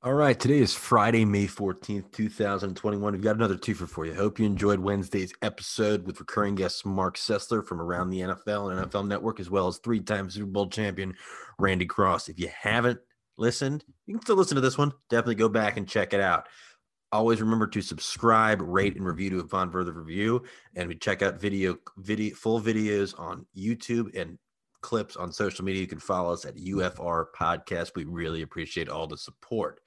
[0.00, 3.12] All right, today is Friday, May 14th, 2021.
[3.12, 4.14] We've got another twofer for you.
[4.14, 8.88] Hope you enjoyed Wednesday's episode with recurring guest Mark Sessler from around the NFL and
[8.88, 11.16] NFL Network, as well as three time Super Bowl champion
[11.58, 12.28] Randy Cross.
[12.28, 13.00] If you haven't
[13.38, 14.92] listened, you can still listen to this one.
[15.10, 16.46] Definitely go back and check it out.
[17.10, 20.44] Always remember to subscribe, rate, and review to Upon Further Review.
[20.76, 24.38] And we check out video, video, full videos on YouTube and
[24.80, 25.80] clips on social media.
[25.80, 27.92] You can follow us at UFR Podcast.
[27.96, 29.80] We really appreciate all the support.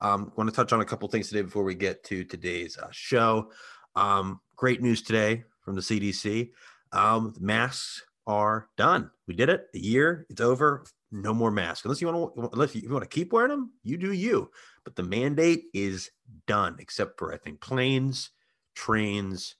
[0.00, 2.88] Um, want to touch on a couple things today before we get to today's uh,
[2.90, 3.50] show.
[3.94, 6.50] Um, great news today from the CDC.
[6.92, 9.10] Um, the masks are done.
[9.26, 9.72] We did it.
[9.72, 10.84] The year it's over.
[11.12, 11.84] No more masks.
[11.84, 14.50] Unless you want to, unless you want to keep wearing them, you do you.
[14.84, 16.10] But the mandate is
[16.46, 18.30] done, except for I think planes,
[18.74, 19.56] trains,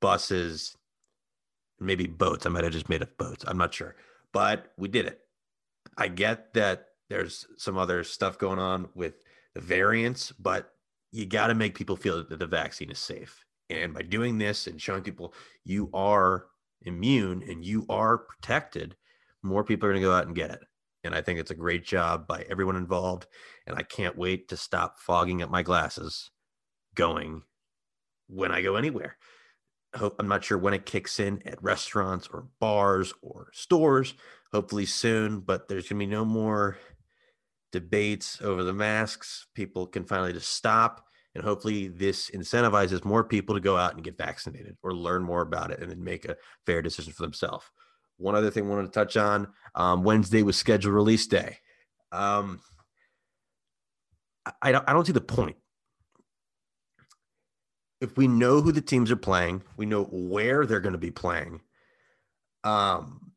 [0.00, 0.76] buses,
[1.80, 2.46] maybe boats.
[2.46, 3.44] I might have just made up boats.
[3.46, 3.96] I'm not sure,
[4.32, 5.20] but we did it.
[5.96, 9.14] I get that there's some other stuff going on with
[9.54, 10.72] the variants, but
[11.12, 13.44] you got to make people feel that the vaccine is safe.
[13.70, 16.46] And by doing this and showing people you are
[16.82, 18.96] immune and you are protected,
[19.42, 20.60] more people are going to go out and get it.
[21.04, 23.26] And I think it's a great job by everyone involved.
[23.66, 26.30] And I can't wait to stop fogging up my glasses
[26.94, 27.42] going
[28.28, 29.16] when I go anywhere
[30.18, 34.14] I'm not sure when it kicks in at restaurants or bars or stores.
[34.52, 36.78] Hopefully soon, but there's gonna be no more
[37.72, 39.46] debates over the masks.
[39.54, 41.06] People can finally just stop.
[41.34, 45.42] And hopefully, this incentivizes more people to go out and get vaccinated or learn more
[45.42, 47.66] about it and then make a fair decision for themselves.
[48.16, 51.58] One other thing I wanted to touch on um, Wednesday was scheduled release day.
[52.10, 52.60] Um,
[54.62, 55.56] I, I don't see the point
[58.00, 61.10] if we know who the teams are playing, we know where they're going to be
[61.10, 61.60] playing.
[62.64, 63.32] Um,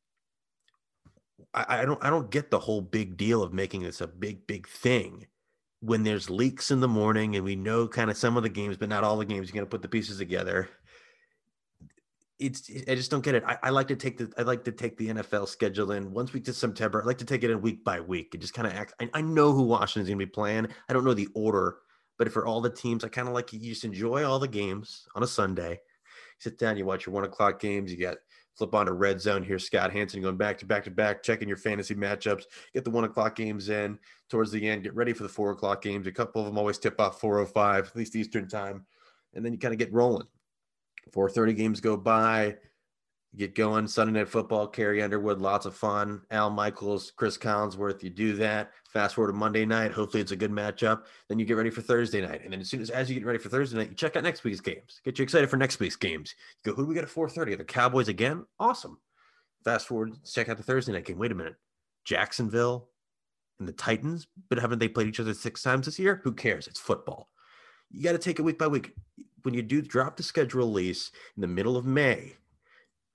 [1.54, 4.46] I, I, don't I don't get the whole big deal of making this a big
[4.48, 5.28] big thing
[5.82, 8.76] when there's leaks in the morning and we know kind of some of the games,
[8.76, 9.48] but not all the games.
[9.48, 10.68] You're going to put the pieces together.
[12.38, 13.44] It's I just don't get it.
[13.46, 16.34] I, I, like to take the I like to take the NFL schedule in once
[16.34, 17.02] we get to September.
[17.02, 18.94] I like to take it in week by week and just kind of act.
[19.02, 20.68] I, I know who Washington's going to be playing.
[20.88, 21.78] I don't know the order
[22.20, 25.08] but for all the teams, I kind of like you just enjoy all the games
[25.16, 25.72] on a Sunday.
[25.72, 25.78] You
[26.38, 27.92] sit down, you watch your one o'clock games.
[27.92, 28.18] You got
[28.56, 29.58] flip on to red zone here.
[29.58, 32.44] Scott Hanson going back to back to back, checking your fantasy matchups.
[32.74, 33.98] Get the one o'clock games in
[34.30, 34.84] towards the end.
[34.84, 36.08] Get ready for the four o'clock games.
[36.08, 38.86] A couple of them always tip off 405, at least Eastern time,
[39.34, 40.28] and then you kind of get rolling.
[41.12, 42.58] 4:30 games go by
[43.36, 43.88] get going.
[43.88, 46.22] Sunday Night Football, Carrie Underwood, lots of fun.
[46.32, 48.72] Al Michaels, Cris Collinsworth, you do that.
[48.92, 49.92] Fast forward to Monday night.
[49.92, 51.04] Hopefully it's a good matchup.
[51.28, 52.42] Then you get ready for Thursday night.
[52.44, 54.24] And then as soon as, as you get ready for Thursday night, you check out
[54.24, 55.02] next week's games.
[55.06, 56.34] Get you excited for next week's games.
[56.66, 57.58] You go, who do we get at 4.30?
[57.58, 58.46] The Cowboys again?
[58.60, 59.00] Awesome.
[59.64, 61.18] Fast forward, check out the Thursday night game.
[61.18, 61.56] Wait a minute.
[62.06, 62.90] Jacksonville
[63.60, 66.22] and the Titans, but haven't they played each other six times this year?
[66.24, 66.68] Who cares?
[66.68, 67.30] It's football.
[67.92, 68.94] You got to take it week by week.
[69.44, 72.36] When you do drop the schedule release in the middle of May,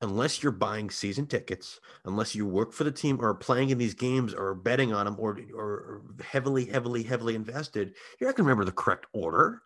[0.05, 3.79] unless you're buying season tickets, unless you work for the team or are playing in
[3.79, 8.45] these games or betting on them or, or heavily, heavily, heavily invested, you're not going
[8.45, 9.63] to remember the correct order.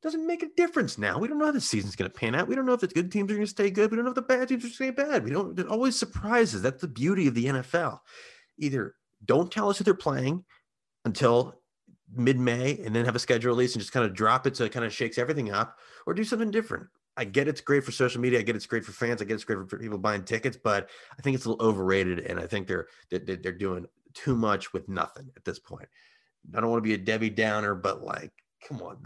[0.00, 1.18] It doesn't make a difference now.
[1.18, 2.46] We don't know how the season's going to pan out.
[2.46, 3.90] We don't know if the good teams are going to stay good.
[3.90, 5.24] We don't know if the bad teams are going to stay bad.
[5.24, 6.62] We don't, there's always surprises.
[6.62, 7.98] That's the beauty of the NFL.
[8.58, 8.94] Either
[9.24, 10.44] don't tell us who they're playing
[11.04, 11.58] until
[12.14, 14.64] mid May and then have a schedule release and just kind of drop it so
[14.64, 16.86] it kind of shakes everything up or do something different.
[17.18, 18.38] I get it's great for social media.
[18.38, 19.20] I get it's great for fans.
[19.20, 22.20] I get it's great for people buying tickets, but I think it's a little overrated,
[22.20, 25.88] and I think they're they're, they're doing too much with nothing at this point.
[26.56, 28.32] I don't want to be a Debbie Downer, but like,
[28.66, 28.98] come on,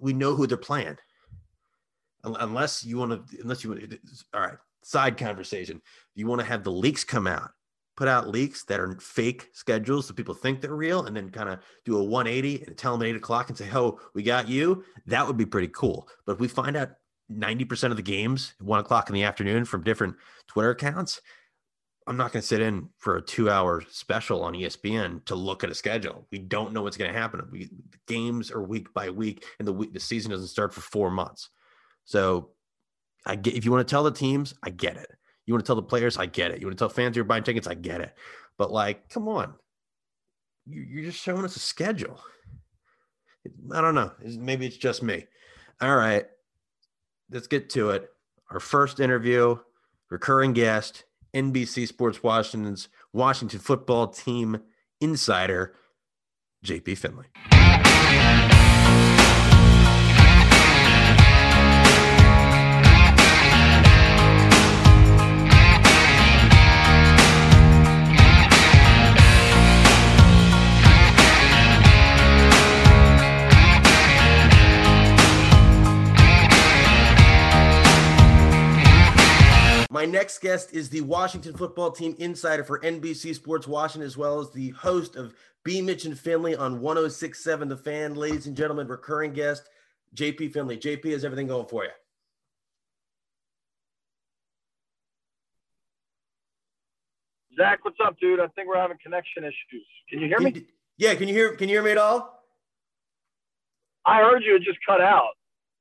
[0.00, 0.96] we know who they're playing.
[2.24, 3.94] Unless you want to, unless you want,
[4.32, 4.54] all right.
[4.84, 5.80] Side conversation.
[6.14, 7.50] You want to have the leaks come out,
[7.96, 11.48] put out leaks that are fake schedules so people think they're real, and then kind
[11.48, 14.48] of do a 180 and tell them at eight o'clock and say, "Oh, we got
[14.48, 16.08] you." That would be pretty cool.
[16.26, 16.90] But if we find out
[17.30, 20.16] 90% of the games one o'clock in the afternoon from different
[20.46, 21.20] Twitter accounts.
[22.06, 25.62] I'm not going to sit in for a two hour special on ESPN to look
[25.62, 26.26] at a schedule.
[26.32, 27.46] We don't know what's going to happen.
[27.50, 27.70] We,
[28.08, 31.50] games are week by week, and the week, the season doesn't start for four months.
[32.04, 32.50] So,
[33.24, 35.12] I get if you want to tell the teams, I get it.
[35.46, 36.60] You want to tell the players, I get it.
[36.60, 38.12] You want to tell fans you're buying tickets, I get it.
[38.58, 39.54] But like, come on,
[40.66, 42.20] you're just showing us a schedule.
[43.72, 44.10] I don't know.
[44.24, 45.26] Maybe it's just me.
[45.80, 46.26] All right
[47.32, 48.10] let's get to it.
[48.50, 49.56] Our first interview,
[50.10, 54.60] recurring guest, NBC Sports Washington's Washington football team
[55.00, 55.74] insider,
[56.64, 58.51] JP Finley.
[80.06, 84.50] Next guest is the Washington football team insider for NBC Sports Washington, as well as
[84.50, 85.34] the host of
[85.64, 85.82] B.
[85.82, 88.14] Mitch and Finley on 1067 The Fan.
[88.14, 89.68] Ladies and gentlemen, recurring guest,
[90.14, 90.76] JP Finley.
[90.76, 91.90] JP, is everything going for you?
[97.56, 98.40] Zach, what's up, dude?
[98.40, 99.86] I think we're having connection issues.
[100.08, 100.66] Can you hear me?
[100.96, 102.42] Yeah, can you hear can you hear me at all?
[104.06, 104.56] I heard you.
[104.56, 105.32] It just cut out.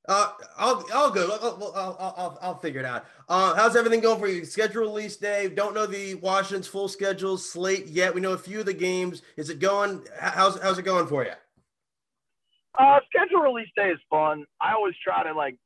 [0.08, 1.38] Uh, I'll I'll go.
[1.42, 3.06] I'll, I'll, I'll, I'll figure it out.
[3.30, 4.44] Uh, how's everything going for you?
[4.46, 5.48] Schedule release day.
[5.48, 8.16] Don't know the Washington's full schedule slate yet.
[8.16, 9.22] We know a few of the games.
[9.38, 10.04] Is it going?
[10.20, 11.34] How's how's it going for you?
[12.80, 14.46] Uh, schedule release day is fun.
[14.60, 15.58] I always try to like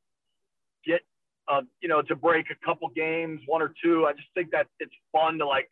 [0.86, 1.02] get
[1.48, 4.06] uh, you know, to break a couple games, one or two.
[4.06, 5.70] I just think that it's fun to like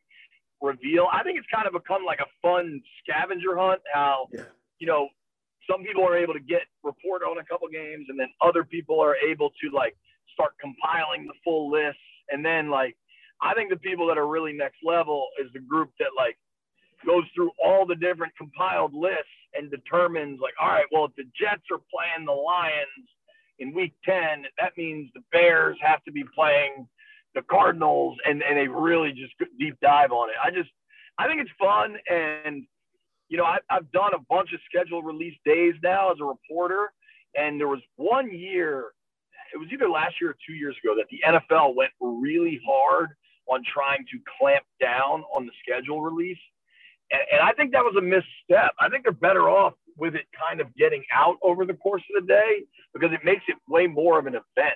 [0.62, 1.08] reveal.
[1.12, 3.82] I think it's kind of become like a fun scavenger hunt.
[3.94, 4.44] How yeah.
[4.80, 5.10] you know
[5.70, 9.00] some people are able to get report on a couple games, and then other people
[9.00, 9.96] are able to like
[10.34, 11.98] start compiling the full list.
[12.32, 12.96] And then like
[13.42, 16.38] I think the people that are really next level is the group that like
[17.06, 21.26] goes through all the different compiled lists and determines like, all right, well if the
[21.38, 23.08] Jets are playing the Lions
[23.60, 26.88] in week 10, that means the Bears have to be playing
[27.36, 30.36] the Cardinals, and and they really just deep dive on it.
[30.44, 30.70] I just
[31.18, 32.66] I think it's fun, and
[33.30, 36.92] you know I, I've done a bunch of scheduled release days now as a reporter,
[37.36, 38.92] and there was one year,
[39.54, 43.10] it was either last year or two years ago that the NFL went really hard
[43.48, 46.38] on trying to clamp down on the schedule release.
[47.12, 48.72] And, and, I think that was a misstep.
[48.80, 52.24] I think they're better off with it kind of getting out over the course of
[52.24, 54.76] the day because it makes it way more of an event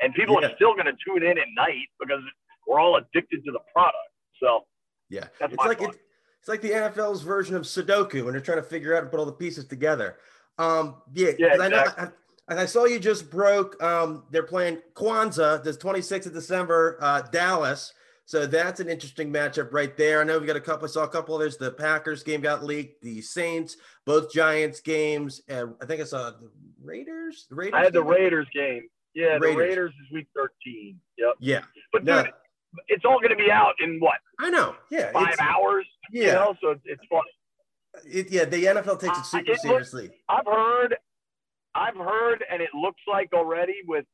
[0.00, 0.48] and people yeah.
[0.48, 2.20] are still going to tune in at night because
[2.66, 3.96] we're all addicted to the product.
[4.42, 4.64] So
[5.08, 5.96] yeah, it's like it,
[6.46, 9.18] it's like the NFL's version of Sudoku when they're trying to figure out and put
[9.18, 10.18] all the pieces together.
[10.58, 11.64] Um, yeah, yeah exactly.
[11.64, 11.68] I
[12.04, 12.12] know.
[12.48, 13.82] I, I, saw you just broke.
[13.82, 17.92] Um, they're playing Kwanzaa, the 26th of December, uh, Dallas.
[18.26, 20.20] So that's an interesting matchup right there.
[20.20, 20.86] I know we got a couple.
[20.86, 21.56] I saw a couple others.
[21.56, 23.02] The Packers game got leaked.
[23.02, 25.42] The Saints, both Giants games.
[25.48, 26.48] And I think I saw the
[26.80, 27.46] Raiders.
[27.50, 27.74] The Raiders.
[27.74, 28.82] I had the Raiders game.
[29.16, 29.50] Yeah, Raiders.
[29.50, 31.00] the Raiders is week 13.
[31.18, 31.34] Yep.
[31.40, 31.62] Yeah.
[31.92, 32.30] But dude,
[32.88, 34.18] it's all going to be out in what?
[34.38, 34.74] I know.
[34.90, 35.12] Yeah.
[35.12, 35.86] Five hours.
[36.10, 36.26] Yeah.
[36.26, 37.30] You know, so it's funny.
[38.04, 40.02] It, yeah, the NFL takes it super it seriously.
[40.04, 40.96] Looks, I've heard,
[41.74, 44.04] I've heard, and it looks like already with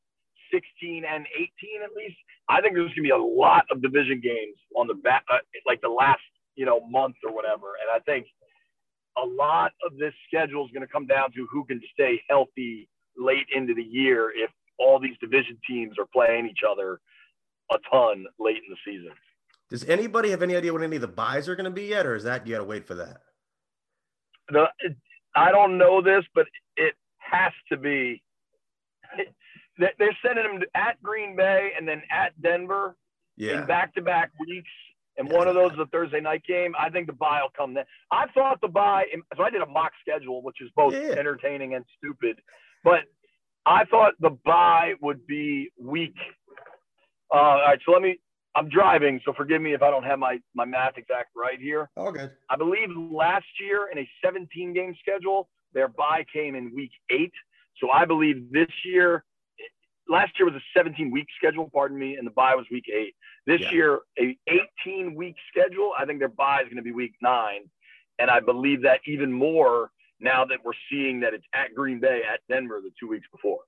[0.53, 1.49] 16 and 18
[1.83, 2.15] at least.
[2.49, 5.37] I think there's going to be a lot of division games on the back, uh,
[5.65, 6.21] like the last
[6.55, 7.75] you know month or whatever.
[7.81, 8.27] And I think
[9.17, 12.89] a lot of this schedule is going to come down to who can stay healthy
[13.17, 14.49] late into the year if
[14.79, 16.99] all these division teams are playing each other
[17.71, 19.11] a ton late in the season.
[19.69, 22.05] Does anybody have any idea what any of the buys are going to be yet,
[22.05, 23.21] or is that you got to wait for that?
[24.49, 24.65] The,
[25.35, 26.45] I don't know this, but
[26.75, 28.21] it has to be.
[29.77, 32.95] They're sending them at Green Bay and then at Denver
[33.37, 33.61] yeah.
[33.61, 34.69] in back-to-back weeks,
[35.17, 35.35] and yeah.
[35.35, 36.75] one of those is a Thursday night game.
[36.77, 37.85] I think the buy will come then.
[38.11, 39.05] I thought the buy,
[39.35, 41.15] so I did a mock schedule, which is both yeah.
[41.17, 42.39] entertaining and stupid.
[42.83, 43.05] But
[43.65, 46.17] I thought the buy would be weak.
[47.33, 48.17] Uh, all right, so let me.
[48.55, 51.89] I'm driving, so forgive me if I don't have my my math exact right here.
[51.97, 52.31] All good.
[52.49, 57.31] I believe last year in a 17 game schedule, their buy came in week eight.
[57.81, 59.23] So I believe this year,
[60.07, 63.15] last year was a 17 week schedule, pardon me, and the buy was week eight.
[63.47, 63.71] This yeah.
[63.71, 64.37] year, a
[64.85, 65.91] 18 week schedule.
[65.97, 67.61] I think their buy is going to be week nine,
[68.19, 72.21] and I believe that even more now that we're seeing that it's at Green Bay,
[72.31, 73.59] at Denver the two weeks before.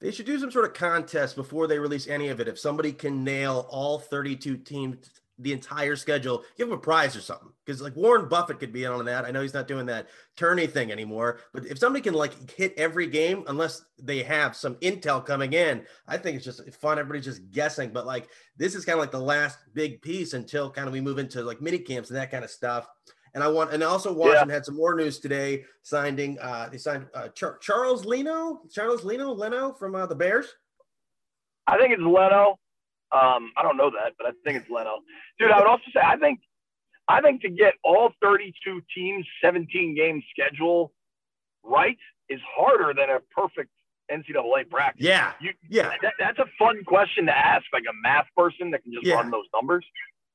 [0.00, 2.48] They should do some sort of contest before they release any of it.
[2.48, 7.20] If somebody can nail all 32 teams, the entire schedule, give them a prize or
[7.20, 7.48] something.
[7.64, 9.24] Because like Warren Buffett could be in on that.
[9.24, 12.74] I know he's not doing that tourney thing anymore, but if somebody can like hit
[12.76, 16.98] every game, unless they have some intel coming in, I think it's just fun.
[16.98, 17.90] Everybody's just guessing.
[17.90, 21.00] But like this is kind of like the last big piece until kind of we
[21.00, 22.86] move into like mini camps and that kind of stuff.
[23.34, 24.54] And I want, and also Washington yeah.
[24.54, 25.64] had some more news today.
[25.82, 30.46] Signing, uh, they signed uh, Char- Charles Leno, Charles Leno, Leno from uh, the Bears.
[31.66, 32.58] I think it's Leno.
[33.12, 34.98] Um, I don't know that, but I think it's Leno.
[35.38, 36.40] Dude, I would also say I think,
[37.08, 40.92] I think to get all 32 teams, 17 game schedule
[41.62, 43.70] right is harder than a perfect
[44.10, 45.02] NCAA bracket.
[45.02, 45.90] Yeah, you, yeah.
[46.02, 49.14] That, that's a fun question to ask, like a math person that can just yeah.
[49.14, 49.84] run those numbers.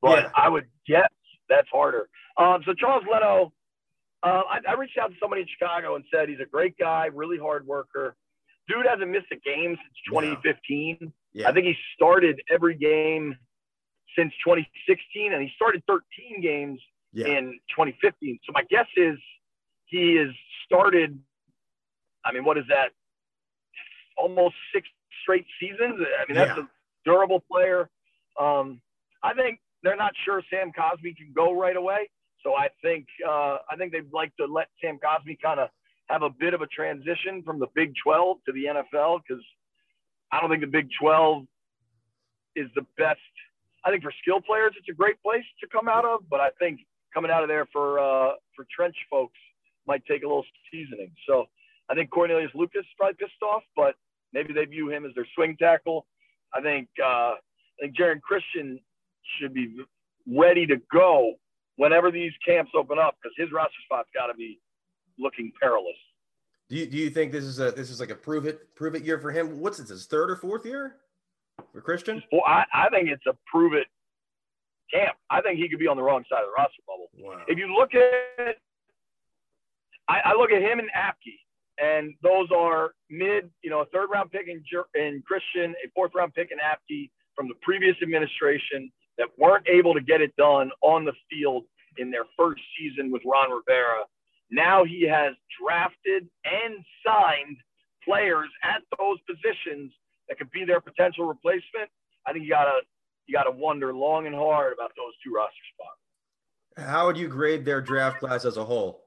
[0.01, 0.29] But yeah.
[0.35, 1.09] I would guess
[1.49, 2.09] that's harder.
[2.37, 3.53] Um, so Charles Leno,
[4.23, 7.07] uh, I, I, reached out to somebody in Chicago and said he's a great guy,
[7.13, 8.15] really hard worker.
[8.67, 11.13] Dude hasn't missed a game since 2015.
[11.33, 11.49] Yeah.
[11.49, 13.35] I think he started every game
[14.17, 16.79] since 2016, and he started 13 games
[17.13, 17.27] yeah.
[17.27, 18.39] in 2015.
[18.45, 19.17] So my guess is
[19.85, 20.29] he has
[20.65, 21.19] started.
[22.23, 22.89] I mean, what is that?
[24.17, 24.87] Almost six
[25.21, 25.99] straight seasons.
[25.99, 26.63] I mean, that's yeah.
[26.63, 26.67] a
[27.05, 27.89] durable player.
[28.39, 28.81] Um,
[29.23, 32.09] I think they're not sure Sam Cosmi can go right away.
[32.43, 35.69] So I think uh, I think they'd like to let Sam Cosmi kind of
[36.09, 39.43] have a bit of a transition from the Big 12 to the NFL because
[40.31, 41.43] I don't think the Big 12
[42.55, 43.19] is the best.
[43.83, 46.49] I think for skill players, it's a great place to come out of, but I
[46.57, 46.79] think
[47.13, 49.37] coming out of there for uh, for trench folks
[49.87, 51.11] might take a little seasoning.
[51.27, 51.45] So
[51.89, 53.93] I think Cornelius Lucas is probably pissed off, but
[54.33, 56.07] maybe they view him as their swing tackle.
[56.53, 58.79] I think uh, I think Geron Christian
[59.39, 59.75] should be
[60.27, 61.33] ready to go
[61.77, 64.59] whenever these camps open up because his roster spot's got to be
[65.19, 65.97] looking perilous.
[66.69, 68.95] Do you, do you think this is a this is like a prove it prove
[68.95, 69.59] it year for him?
[69.59, 70.95] What's it, his third or fourth year
[71.71, 72.23] for Christian?
[72.31, 73.87] Well, I, I think it's a prove it
[74.91, 75.15] camp.
[75.29, 77.09] I think he could be on the wrong side of the roster bubble.
[77.17, 77.41] Wow.
[77.47, 78.57] If you look at,
[80.07, 81.37] I, I look at him and Apke,
[81.77, 84.63] and those are mid, you know, a third round pick in,
[84.99, 89.93] in Christian, a fourth round pick in Apke from the previous administration that weren't able
[89.93, 91.63] to get it done on the field
[91.97, 94.03] in their first season with Ron Rivera.
[94.51, 97.57] Now he has drafted and signed
[98.03, 99.91] players at those positions
[100.29, 101.89] that could be their potential replacement.
[102.27, 102.81] I think you gotta
[103.27, 106.89] you gotta wonder long and hard about those two roster spots.
[106.89, 109.05] How would you grade their draft class as a whole?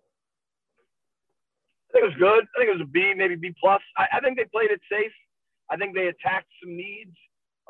[1.90, 2.44] I think it was good.
[2.44, 3.80] I think it was a B, maybe B plus.
[3.96, 5.12] I, I think they played it safe.
[5.70, 7.16] I think they attacked some needs.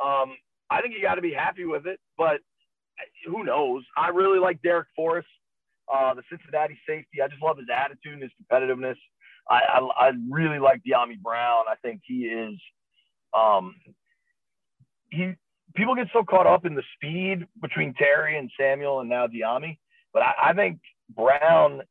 [0.02, 0.37] Um,
[0.71, 2.41] I think you got to be happy with it, but
[3.27, 3.85] who knows?
[3.97, 5.29] I really like Darrick Forrest,
[5.93, 7.23] uh, the Cincinnati safety.
[7.23, 8.97] I just love his attitude and his competitiveness.
[9.49, 11.65] I, I, I really like Dyami Brown.
[11.71, 12.59] I think he is.
[13.33, 13.75] Um,
[15.11, 15.35] he
[15.75, 19.79] people get so caught up in the speed between Terry and Samuel and now Dyami,
[20.13, 20.81] but I, I think
[21.15, 21.83] Brown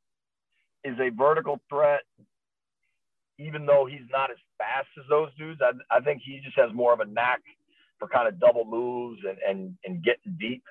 [0.83, 2.01] is a vertical threat.
[3.39, 6.73] Even though he's not as fast as those dudes, I, I think he just has
[6.73, 7.41] more of a knack
[7.99, 10.63] for kind of double moves and and, and getting deep.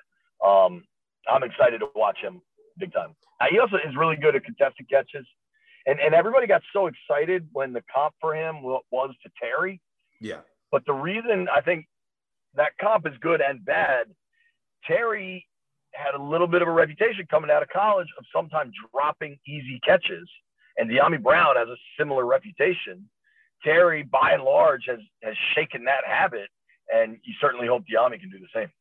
[0.45, 0.83] Um,
[1.29, 2.41] I'm excited to watch him
[2.77, 3.15] big time.
[3.41, 5.25] Uh, he also is really good at contested catches.
[5.85, 9.81] And, and everybody got so excited when the comp for him was to Terry.
[10.19, 10.41] Yeah.
[10.71, 11.85] But the reason I think
[12.55, 14.07] that comp is good and bad,
[14.85, 15.47] Terry
[15.93, 19.79] had a little bit of a reputation coming out of college of sometimes dropping easy
[19.85, 20.29] catches.
[20.77, 23.09] And Dyami Brown has a similar reputation.
[23.63, 26.49] Terry, by and large, has, has shaken that habit
[26.93, 28.71] and you certainly hope Dyami can do the same.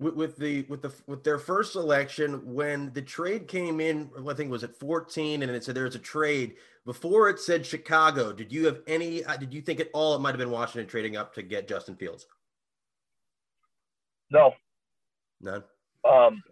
[0.00, 4.34] With, with, the with the with their first selection, when the trade came in, I
[4.34, 6.54] think it was at 14, and it said there's a trade.
[6.86, 9.24] Before it said Chicago, did you have any?
[9.24, 11.66] Uh, did you think at all it might have been Washington trading up to get
[11.66, 12.26] Justin Fields?
[14.30, 14.54] No,
[15.40, 15.64] none.
[16.08, 16.42] Um,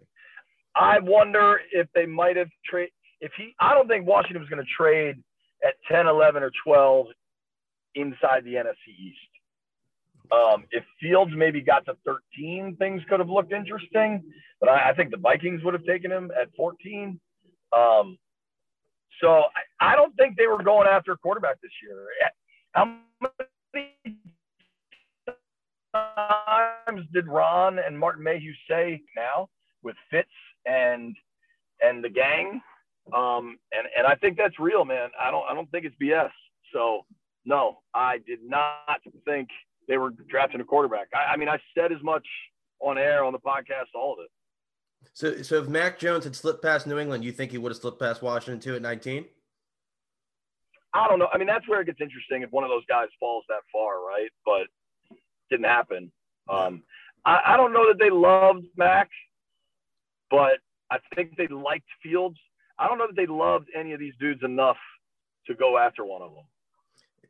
[0.75, 2.89] I wonder if they might have trade
[3.21, 3.55] if he.
[3.59, 5.23] I don't think Washington was going to trade
[5.65, 7.07] at 10, 11, or 12
[7.95, 9.17] inside the NFC East.
[10.31, 14.23] Um, if Fields maybe got to 13, things could have looked interesting,
[14.59, 17.19] but I, I think the Vikings would have taken him at 14.
[17.75, 18.17] Um,
[19.21, 19.43] so
[19.81, 22.05] I, I, don't think they were going after a quarterback this year.
[22.73, 22.97] How
[23.73, 24.17] many
[25.93, 29.49] times did Ron and Martin Mayhew say now
[29.83, 30.29] with Fitz
[30.65, 31.15] and
[31.83, 32.61] and the gang?
[33.15, 35.09] Um, and and I think that's real, man.
[35.19, 36.29] I don't I don't think it's BS.
[36.73, 37.05] So
[37.45, 39.47] no, I did not think
[39.87, 41.07] they were drafting a quarterback.
[41.13, 42.25] I, I mean, I said as much
[42.79, 44.31] on air on the podcast, all of it.
[45.13, 47.77] So, so if Mac Jones had slipped past New England, you think he would have
[47.77, 49.25] slipped past Washington too at 19?
[50.93, 51.27] I don't know.
[51.31, 54.05] I mean, that's where it gets interesting if one of those guys falls that far,
[54.05, 54.29] right?
[54.45, 54.67] But
[55.49, 56.11] didn't happen.
[56.49, 56.83] Um,
[57.25, 59.09] I, I don't know that they loved Mac,
[60.31, 60.59] but
[60.91, 62.37] I think they liked Fields.
[62.79, 64.77] I don't know that they loved any of these dudes enough
[65.47, 66.45] to go after one of them.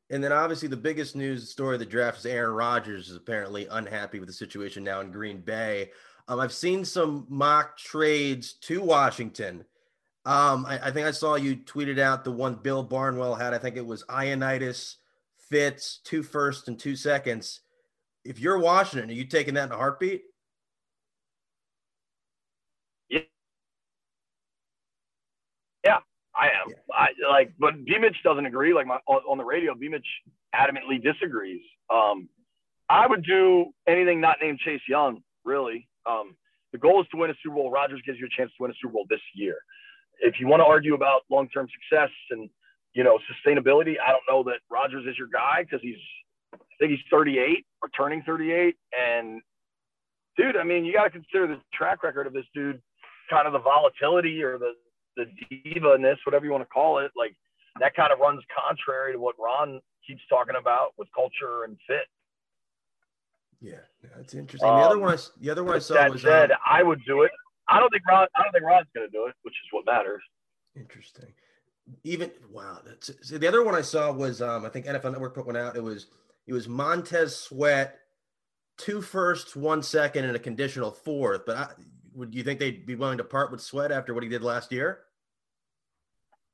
[0.09, 3.67] And then obviously the biggest news story of the draft is Aaron Rodgers is apparently
[3.69, 5.91] unhappy with the situation now in Green Bay.
[6.27, 9.65] Um, I've seen some mock trades to Washington.
[10.25, 13.53] Um, I, I, think I saw you tweeted out the one Bill Barnwell had.
[13.53, 14.95] I think it was Ioannidis,
[15.37, 17.61] Fitz, two first and two seconds.
[18.25, 20.23] If you're Washington, are you taking that in a heartbeat?
[26.37, 26.69] I am.
[26.69, 26.75] Yeah.
[26.93, 28.73] I like, but B Mitch doesn't agree.
[28.73, 30.05] Like my on, the radio, B Mitch
[30.53, 31.61] adamantly disagrees.
[31.89, 32.29] Um,
[32.89, 35.21] I would do anything not named Chase Young.
[35.43, 36.35] Really, um,
[36.71, 37.71] the goal is to win a Super Bowl.
[37.71, 39.55] Rodgers gives you a chance to win a Super Bowl this year.
[40.19, 42.49] If you want to argue about long-term success and
[42.93, 45.99] you know sustainability, I don't know that Rodgers is your guy because he's
[46.53, 48.75] I think he's 38 or turning 38.
[48.97, 49.41] And
[50.37, 52.81] dude, I mean, you got to consider the track record of this dude,
[53.29, 54.73] kind of the volatility or the
[55.17, 55.25] the
[55.63, 57.35] diva-ness, whatever you want to call it, like
[57.79, 62.07] that kind of runs contrary to what Ron keeps talking about with culture and fit.
[63.59, 63.83] Yeah,
[64.15, 64.69] that's interesting.
[64.69, 66.83] The um, other one, I, the other one I saw that was said, um, I
[66.83, 67.31] would do it.
[67.67, 68.27] I don't think Ron.
[68.35, 70.21] I don't think Ron's going to do it, which is what matters.
[70.75, 71.33] Interesting.
[72.03, 75.33] Even wow, that's so the other one I saw was um, I think NFL Network
[75.33, 75.75] put one out.
[75.75, 76.07] It was
[76.45, 77.97] it was Montez Sweat,
[78.77, 81.45] two firsts, one second, and a conditional fourth.
[81.45, 81.67] But I,
[82.13, 84.71] would you think they'd be willing to part with Sweat after what he did last
[84.71, 84.99] year?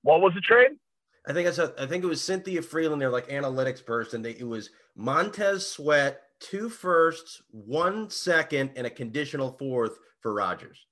[0.03, 0.71] What was the trade?
[1.27, 4.21] I think I said I think it was Cynthia Frelund, their like analytics person.
[4.21, 10.85] They, it was Montez Sweat, two firsts, one second, and a conditional fourth for Rodgers.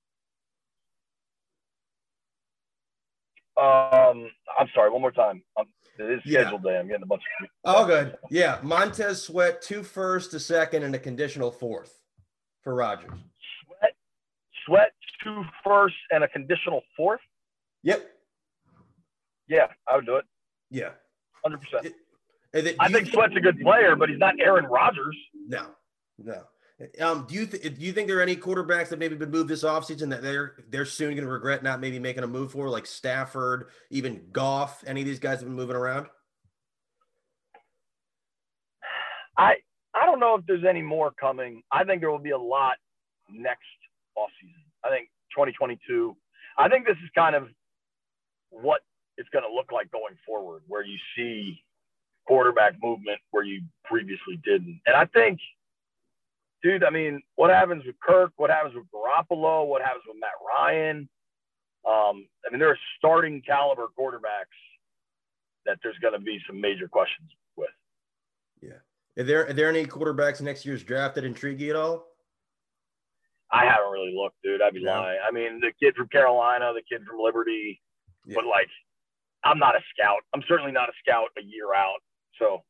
[3.61, 5.43] Um, I'm sorry, one more time.
[5.59, 5.65] Um,
[5.99, 6.71] it is scheduled yeah.
[6.71, 6.79] day.
[6.79, 7.49] I'm getting a bunch of.
[7.65, 8.17] Oh, good.
[8.29, 12.01] Yeah, Montez Sweat, two firsts, a second, and a conditional fourth
[12.63, 13.11] for Rodgers.
[13.65, 13.93] Sweat,
[14.65, 14.91] Sweat,
[15.23, 17.19] two firsts, and a conditional fourth.
[17.83, 18.09] Yep.
[19.51, 20.25] Yeah, I would do it.
[20.69, 20.91] Yeah,
[21.43, 21.93] hundred percent.
[22.79, 25.17] I think Sweat's a good player, but he's not Aaron Rodgers.
[25.47, 25.65] No,
[26.17, 26.43] no.
[27.01, 29.49] Um, do you th- do you think there are any quarterbacks that maybe been moved
[29.49, 32.69] this offseason that they're they're soon going to regret not maybe making a move for,
[32.69, 34.83] like Stafford, even Goff?
[34.87, 36.07] Any of these guys have been moving around?
[39.37, 39.55] I
[39.93, 41.61] I don't know if there's any more coming.
[41.73, 42.77] I think there will be a lot
[43.29, 43.67] next
[44.17, 44.63] offseason.
[44.85, 46.15] I think 2022.
[46.57, 47.47] I think this is kind of
[48.49, 48.81] what
[49.21, 51.63] it's going to look like going forward, where you see
[52.27, 54.81] quarterback movement where you previously didn't.
[54.85, 55.39] And I think,
[56.63, 58.31] dude, I mean, what happens with Kirk?
[58.37, 59.67] What happens with Garoppolo?
[59.67, 61.07] What happens with Matt Ryan?
[61.87, 64.57] Um, I mean, there are starting caliber quarterbacks
[65.65, 67.69] that there's going to be some major questions with.
[68.61, 69.21] Yeah.
[69.21, 72.07] Are there are there any quarterbacks next year's draft that intrigue you at all?
[73.51, 74.61] I haven't really looked, dude.
[74.61, 75.19] I'd be lying.
[75.27, 77.81] I mean, the kid from Carolina, the kid from Liberty,
[78.25, 78.35] yeah.
[78.35, 78.69] but like,
[79.43, 80.19] I'm not a scout.
[80.33, 81.99] I'm certainly not a scout a year out.
[82.37, 82.63] So,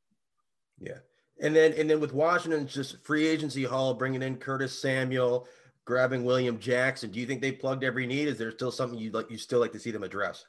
[0.80, 1.00] yeah.
[1.42, 5.48] And then and then with Washington, just free agency haul, bringing in Curtis Samuel,
[5.86, 7.12] grabbing William Jackson.
[7.12, 8.28] Do you think they plugged every need?
[8.28, 9.30] Is there still something you like?
[9.32, 10.46] You still like to see them address?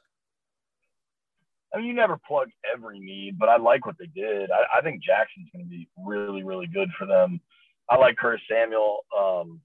[1.73, 4.51] I mean, you never plug every need, but I like what they did.
[4.51, 7.41] I, I think Jackson's going to be really, really good for them.
[7.89, 8.99] I like Curtis Samuel.
[9.17, 9.59] Um,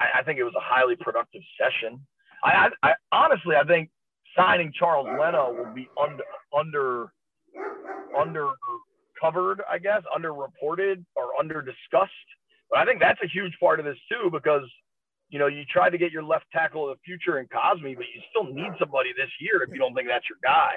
[0.00, 2.00] I, I, think it was a highly productive session.
[2.44, 3.90] I, I, I honestly, I think
[4.36, 6.22] signing Charles Leno will be under
[6.56, 7.12] under
[8.18, 8.50] under
[9.20, 12.12] covered, I guess, underreported or under discussed.
[12.70, 14.64] But I think that's a huge part of this too, because
[15.30, 18.06] you know you try to get your left tackle of the future in Cosmi, but
[18.14, 20.74] you still need somebody this year if you don't think that's your guy,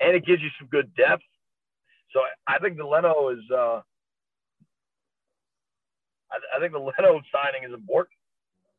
[0.00, 1.22] and it gives you some good depth.
[2.12, 3.44] So I think the Leno is.
[3.52, 3.80] Uh,
[6.30, 8.14] I, I think the Leno signing is important.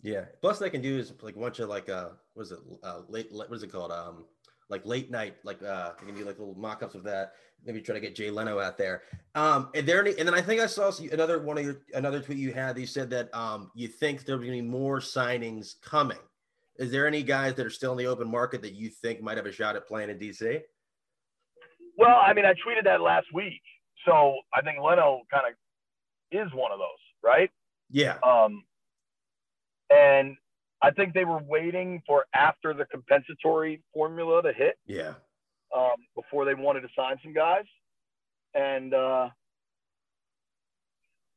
[0.01, 0.25] Yeah.
[0.41, 2.59] Plus, they can do is like a bunch of like uh, what is it?
[2.83, 3.91] Uh, late, what is it called?
[3.91, 4.25] Um,
[4.69, 7.33] like late night, like uh, they can do like little mock-ups of that.
[7.65, 9.03] Maybe try to get Jay Leno out there.
[9.33, 12.19] Um, and there, any, and then I think I saw another one of your another
[12.19, 12.77] tweet you had.
[12.77, 16.17] You said that um, you think there's going to be more signings coming.
[16.77, 19.37] Is there any guys that are still in the open market that you think might
[19.37, 20.61] have a shot at playing in DC?
[21.97, 23.61] Well, I mean, I tweeted that last week,
[24.05, 25.53] so I think Leno kind of
[26.31, 26.87] is one of those,
[27.23, 27.49] right?
[27.89, 28.17] Yeah.
[28.23, 28.63] Um,
[29.89, 30.35] and
[30.81, 34.77] I think they were waiting for after the compensatory formula to hit.
[34.85, 35.13] Yeah.
[35.75, 37.65] Um, before they wanted to sign some guys,
[38.53, 39.27] and uh,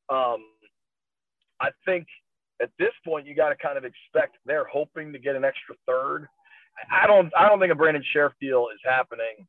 [0.09, 0.45] um,
[1.61, 2.07] I think
[2.63, 5.75] at this point you got to kind of expect they're hoping to get an extra
[5.87, 6.29] third.
[6.93, 7.33] I don't.
[7.37, 9.47] I don't think a Brandon Scherff deal is happening.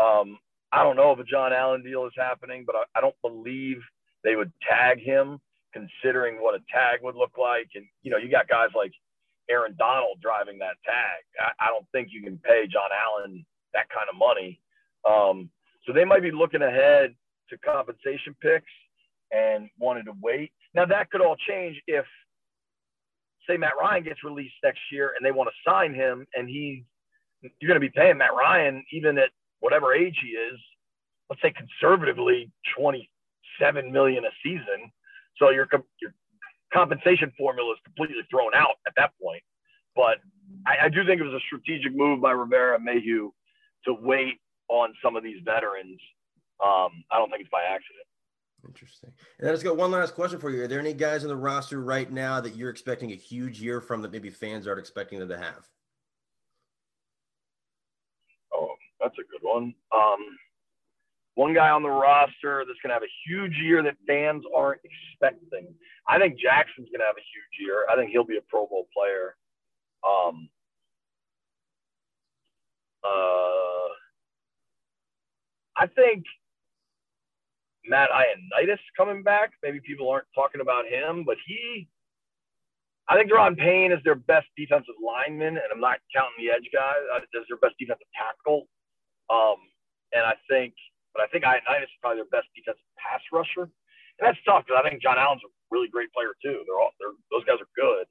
[0.00, 0.38] Um,
[0.72, 3.78] I don't know if a John Allen deal is happening, but I, I don't believe
[4.22, 5.40] they would tag him
[5.76, 7.68] considering what a tag would look like.
[7.74, 8.92] And, you know, you got guys like
[9.50, 11.22] Aaron Donald driving that tag.
[11.38, 14.60] I, I don't think you can pay John Allen that kind of money.
[15.08, 15.50] Um,
[15.84, 17.14] so they might be looking ahead
[17.50, 18.72] to compensation picks
[19.30, 20.52] and wanted to wait.
[20.74, 22.06] Now, that could all change if,
[23.48, 26.84] say, Matt Ryan gets released next year and they want to sign him and he,
[27.60, 30.58] you're going to be paying Matt Ryan even at whatever age he is,
[31.28, 34.90] let's say conservatively 27 million a season.
[35.38, 35.68] So your
[36.00, 36.14] your
[36.72, 39.42] compensation formula is completely thrown out at that point.
[39.94, 40.18] But
[40.66, 43.30] I, I do think it was a strategic move by Rivera and Mayhew
[43.86, 46.00] to wait on some of these veterans.
[46.64, 48.06] Um, I don't think it's by accident.
[48.66, 49.12] Interesting.
[49.38, 50.64] And I just got one last question for you.
[50.64, 53.80] Are there any guys on the roster right now that you're expecting a huge year
[53.80, 55.68] from that maybe fans aren't expecting them to have?
[58.52, 59.74] Oh, that's a good one.
[59.94, 60.18] Um,
[61.36, 64.80] one guy on the roster that's going to have a huge year that fans aren't
[64.82, 65.68] expecting.
[66.08, 67.84] I think Jackson's going to have a huge year.
[67.92, 69.36] I think he'll be a Pro Bowl player.
[70.02, 70.48] Um,
[73.04, 73.92] uh,
[75.76, 76.24] I think
[77.86, 79.52] Matt Ioannidis coming back.
[79.62, 81.86] Maybe people aren't talking about him, but he,
[83.10, 86.68] I think Daron Payne is their best defensive lineman, and I'm not counting the edge
[86.72, 88.66] guy uh, as their best defensive tackle.
[89.28, 89.56] Um,
[90.14, 90.72] and I think,
[91.16, 93.72] but I think Ioannidis is probably their best defensive pass rusher.
[94.20, 96.60] And that's tough because I think John Allen's a really great player too.
[96.68, 98.04] They're all, they're, those guys are good.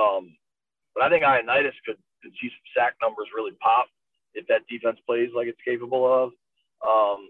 [0.00, 0.32] Um,
[0.96, 3.86] but I think Ioannidis could, could see some sack numbers really pop
[4.32, 6.32] if that defense plays like it's capable of.
[6.80, 7.28] Um,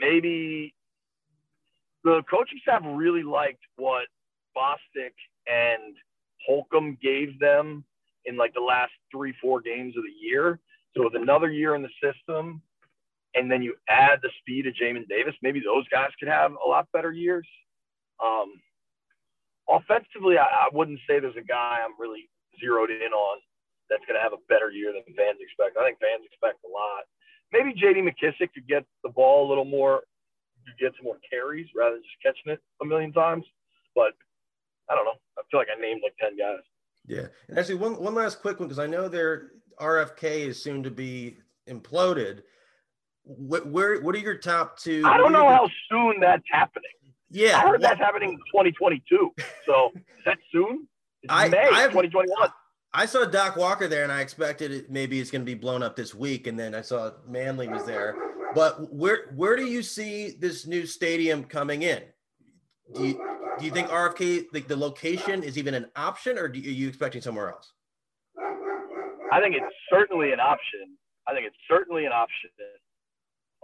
[0.00, 0.74] maybe
[2.02, 4.08] the coaching staff really liked what
[4.56, 5.12] Bostic
[5.46, 5.96] and
[6.46, 7.84] Holcomb gave them
[8.24, 10.60] in like the last three, four games of the year.
[10.96, 12.62] So with another year in the system,
[13.34, 16.68] and then you add the speed of Jamin Davis, maybe those guys could have a
[16.68, 17.46] lot better years.
[18.22, 18.60] Um,
[19.68, 23.38] offensively, I, I wouldn't say there's a guy I'm really zeroed in on
[23.90, 25.76] that's going to have a better year than fans expect.
[25.76, 27.04] I think fans expect a lot
[27.54, 28.00] maybe J.D.
[28.00, 30.02] McKissic could get the ball a little more,
[30.66, 33.44] could get some more carries rather than just catching it a million times.
[33.94, 34.12] But
[34.90, 35.18] I don't know.
[35.38, 36.64] I feel like I named like ten guys.
[37.06, 40.82] Yeah, and actually, one one last quick one because I know their RFK is soon
[40.82, 41.36] to be
[41.68, 42.42] imploded.
[43.24, 45.02] What where what are your top two?
[45.06, 46.90] I don't know how soon that's happening.
[47.30, 49.32] Yeah, I heard well, that's happening in 2022.
[49.66, 50.86] So is that soon?
[51.22, 52.50] It's I, May I 2021.
[52.92, 55.82] I saw Doc Walker there, and I expected it, maybe it's going to be blown
[55.82, 56.46] up this week.
[56.46, 58.14] And then I saw Manley was there.
[58.54, 62.02] But where where do you see this new stadium coming in?
[62.94, 63.14] Do you,
[63.58, 66.88] do you think RFK like the location is even an option, or do are you
[66.88, 67.72] expecting somewhere else?
[69.32, 70.96] I think it's certainly an option.
[71.26, 72.50] I think it's certainly an option.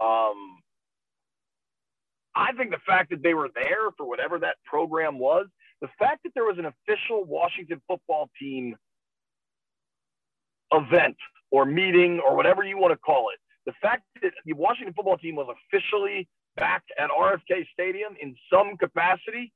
[0.01, 0.57] Um,
[2.35, 5.47] I think the fact that they were there for whatever that program was,
[5.81, 8.75] the fact that there was an official Washington football team
[10.71, 11.17] event
[11.51, 13.39] or meeting or whatever you want to call it.
[13.65, 18.77] The fact that the Washington football team was officially back at RFK Stadium in some
[18.77, 19.51] capacity,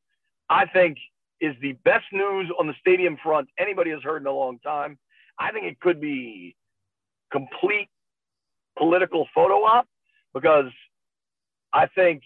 [0.49, 0.97] I think
[1.41, 4.97] is the best news on the stadium front anybody has heard in a long time.
[5.39, 6.55] I think it could be
[7.31, 7.89] complete
[8.77, 9.87] political photo op
[10.35, 10.71] because
[11.73, 12.21] I think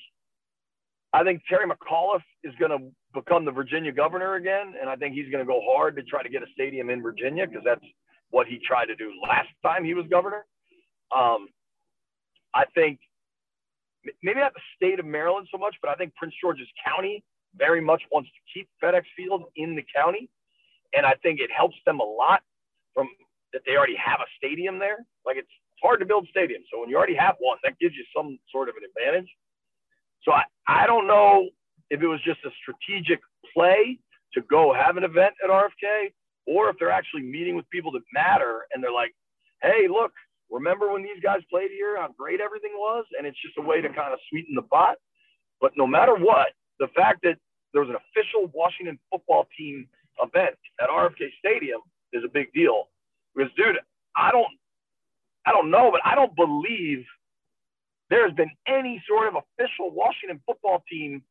[1.13, 5.15] I think Terry McAuliffe is going to become the Virginia governor again, and I think
[5.15, 7.85] he's going to go hard to try to get a stadium in Virginia because that's
[8.31, 10.45] what he tried to do last time he was governor.
[11.15, 11.47] Um,
[12.53, 12.99] I think
[14.21, 17.23] maybe not the state of Maryland so much, but I think Prince George's County
[17.55, 20.29] very much wants to keep FedEx Field in the county.
[20.93, 22.41] And I think it helps them a lot
[22.93, 23.07] from
[23.53, 25.05] that they already have a stadium there.
[25.25, 25.49] Like it's
[25.83, 26.65] hard to build stadiums.
[26.71, 29.29] So when you already have one, that gives you some sort of an advantage.
[30.23, 31.49] So I, I don't know
[31.89, 33.19] if it was just a strategic
[33.53, 33.99] play
[34.33, 36.13] to go have an event at RFK
[36.45, 39.13] or if they're actually meeting with people that matter and they're like,
[39.61, 40.11] hey, look,
[40.49, 43.05] remember when these guys played here, how great everything was?
[43.17, 44.97] And it's just a way to kind of sweeten the pot.
[45.61, 47.37] But no matter what, the fact that
[47.73, 49.87] there was an official Washington football team
[50.21, 51.81] event at RFK Stadium
[52.13, 52.89] is a big deal.
[53.35, 53.77] Because, dude,
[54.15, 54.47] I don't,
[55.49, 57.03] I don't know, but I don't believe
[58.11, 61.23] there has been any sort of official Washington football team.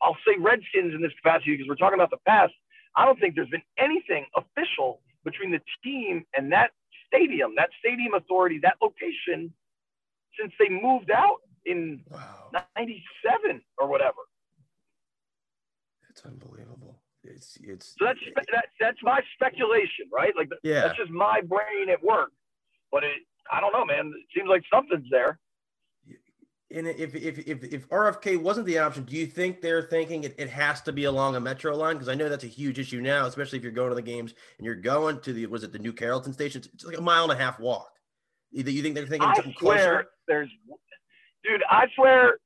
[0.00, 2.52] I'll say Redskins in this capacity because we're talking about the past.
[2.94, 6.70] I don't think there's been anything official between the team and that
[7.08, 9.52] stadium, that stadium authority, that location
[10.38, 12.50] since they moved out in wow.
[12.76, 14.22] 97 or whatever.
[16.10, 16.93] It's unbelievable.
[17.24, 18.20] It's, it's, so that's,
[18.52, 20.32] that, that's my speculation, right?
[20.36, 20.82] Like, yeah.
[20.82, 22.32] that's just my brain at work.
[22.92, 23.16] But it,
[23.50, 24.12] I don't know, man.
[24.14, 25.38] It seems like something's there
[26.74, 30.34] and if, if if if RFK wasn't the option, do you think they're thinking it,
[30.38, 31.94] it has to be along a metro line?
[31.94, 34.34] Because I know that's a huge issue now, especially if you're going to the games
[34.58, 36.62] and you're going to the was it the New Carrollton station?
[36.74, 37.90] It's like a mile and a half walk.
[38.52, 40.06] Do you think they're thinking I something swear closer?
[40.26, 40.50] There's,
[41.44, 42.38] dude, I swear,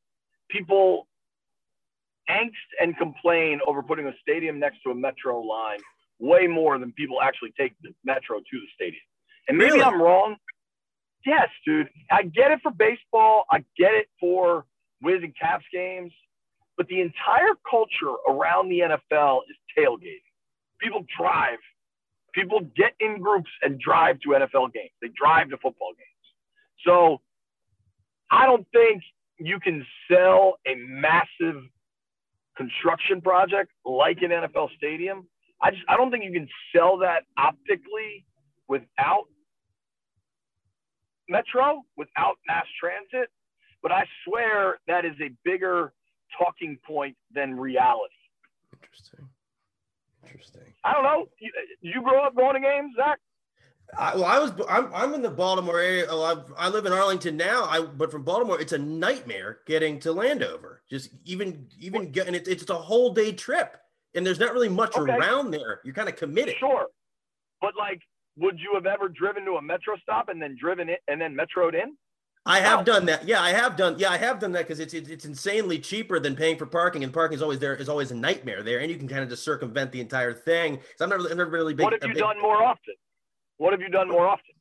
[0.51, 1.08] people
[2.31, 5.79] angst and complain over putting a stadium next to a metro line
[6.19, 9.03] way more than people actually take the metro to the stadium.
[9.49, 9.83] And maybe really?
[9.85, 10.37] I'm wrong,
[11.27, 11.89] Yes, dude.
[12.11, 13.45] I get it for baseball.
[13.51, 14.65] I get it for
[15.03, 16.13] Wiz and Caps games.
[16.77, 20.23] But the entire culture around the NFL is tailgating.
[20.81, 21.59] People drive.
[22.35, 24.91] People get in groups and drive to NFL games.
[25.03, 26.87] They drive to football games.
[26.87, 27.21] So
[28.31, 29.03] I don't think
[29.39, 31.65] you can sell a massive
[32.59, 35.27] construction project like an NFL stadium.
[35.63, 38.27] I just I don't think you can sell that optically
[38.69, 39.25] without
[41.29, 43.31] metro without mass transit,
[43.83, 45.93] but I swear that is a bigger
[46.37, 48.15] talking point than reality.
[48.75, 49.29] Interesting.
[50.25, 50.75] Interesting.
[50.85, 51.29] I don't know.
[51.39, 53.19] You, you grow up going to games, Zach?
[53.97, 56.07] I, well, I was I'm, I'm in the Baltimore area.
[56.09, 56.23] Oh,
[56.59, 57.65] I, I live in Arlington now.
[57.65, 60.83] I but from Baltimore, it's a nightmare getting to Landover.
[60.91, 63.77] Just even even getting it, it's a whole day trip,
[64.15, 65.13] and there's not really much Okay.
[65.13, 65.81] around there.
[65.85, 66.57] You're kind of committed.
[66.59, 66.87] Sure,
[67.63, 68.03] but like,
[68.37, 71.35] would you have ever driven to a metro stop and then driven it and then
[71.35, 71.97] metroed in?
[72.47, 73.27] I have done that.
[73.27, 73.97] Yeah, I have done.
[73.99, 77.05] Yeah, I have done that because it's, it's it's insanely cheaper than paying for parking,
[77.05, 79.29] and parking is always there is always a nightmare there, and you can kind of
[79.29, 80.79] just circumvent the entire thing.
[80.97, 81.85] So I'm not really, I'm not really big.
[81.85, 82.95] what have you big- done more often?
[83.59, 84.55] What have you done more often?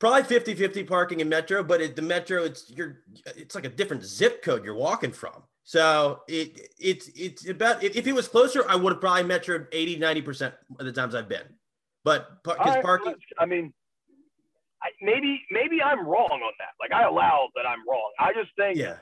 [0.00, 3.02] Probably 50 50 parking in Metro, but at the Metro, it's you're
[3.36, 5.42] it's like a different zip code you're walking from.
[5.64, 10.00] So it it's it's about if, it was closer, I would have probably Metro 80,
[10.00, 11.44] 90% of the times I've been.
[12.04, 13.72] But because right, parking, I mean,
[14.82, 16.74] I, maybe maybe I'm wrong on that.
[16.80, 18.10] Like I allow that I'm wrong.
[18.18, 18.96] I just think yeah,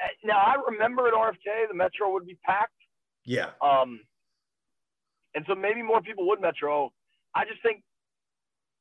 [0.00, 2.72] eh, now I remember at RFK the metro would be packed.
[3.24, 4.00] yeah, Um,
[5.34, 6.92] and so maybe more people would metro.
[7.34, 7.82] I just think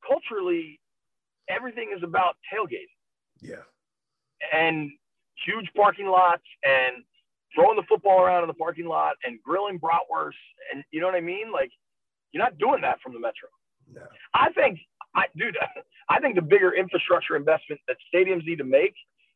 [0.05, 0.79] culturally,
[1.49, 2.93] everything is about tailgating
[3.41, 3.63] yeah,
[4.53, 4.91] and
[5.45, 7.03] huge parking lots and
[7.55, 10.33] throwing the football around in the parking lot and grilling bratwurst
[10.73, 11.51] and you know what I mean?
[11.51, 11.71] Like
[12.31, 13.49] you're not doing that from the metro.
[13.93, 14.01] no,
[14.33, 14.79] I think,
[15.15, 15.57] I dude,
[16.09, 18.93] I think the bigger infrastructure investment that stadiums need to make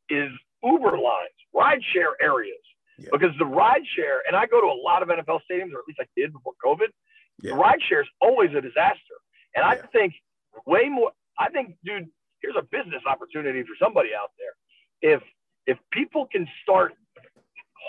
[0.10, 0.30] is
[0.64, 2.58] Uber lines, ride share areas.
[2.98, 3.10] Yeah.
[3.12, 5.88] Because the ride share, and I go to a lot of NFL stadiums, or at
[5.88, 6.90] least I did before COVID.
[7.42, 7.52] Yeah.
[7.52, 9.18] The ride share is always a disaster.
[9.56, 10.14] And I think
[10.72, 11.12] way more.
[11.38, 12.08] I think, dude,
[12.42, 15.14] here's a business opportunity for somebody out there.
[15.16, 15.22] If
[15.68, 16.94] if people can start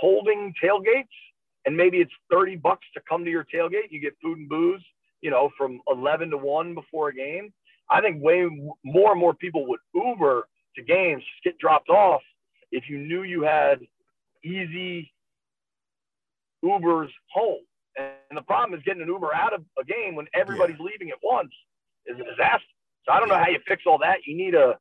[0.00, 1.16] holding tailgates,
[1.64, 4.84] and maybe it's thirty bucks to come to your tailgate, you get food and booze,
[5.20, 7.52] you know, from eleven to one before a game.
[7.88, 8.48] I think way
[8.84, 12.22] more and more people would Uber to games, just get dropped off
[12.70, 13.80] if you knew you had
[14.44, 15.12] easy
[16.64, 17.60] Ubers home.
[17.98, 21.18] And the problem is getting an Uber out of a game when everybody's leaving at
[21.22, 21.52] once
[22.06, 22.72] is a disaster.
[23.04, 24.18] So I don't know how you fix all that.
[24.26, 24.78] You need a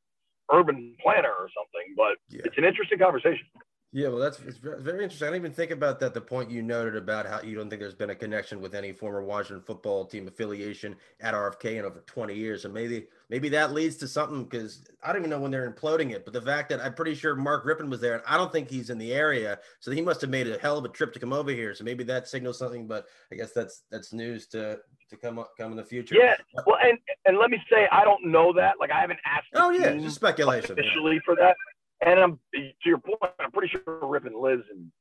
[0.51, 2.41] urban planner or something, but yeah.
[2.45, 3.45] it's an interesting conversation.
[3.93, 5.27] Yeah, well, that's it's very interesting.
[5.27, 6.13] I didn't even think about that.
[6.13, 8.93] The point you noted about how you don't think there's been a connection with any
[8.93, 13.73] former Washington football team affiliation at RFK in over 20 years, and maybe maybe that
[13.73, 16.23] leads to something because I don't even know when they're imploding it.
[16.23, 18.69] But the fact that I'm pretty sure Mark Rypien was there, and I don't think
[18.69, 21.19] he's in the area, so he must have made a hell of a trip to
[21.19, 21.75] come over here.
[21.75, 22.87] So maybe that signals something.
[22.87, 26.15] But I guess that's that's news to to come up come in the future.
[26.15, 26.35] Yeah.
[26.65, 28.75] Well, and and let me say, I don't know that.
[28.79, 29.47] Like, I haven't asked.
[29.53, 30.77] Oh yeah, just speculation.
[30.77, 30.81] yeah.
[30.81, 31.57] officially for that.
[32.05, 33.19] And I'm to your point.
[33.39, 34.91] I'm pretty sure Rypien lives in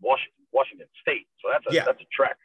[0.00, 1.26] Washington, Washington State.
[1.42, 1.84] So that's a Yeah.
[1.84, 2.36] that's a trek.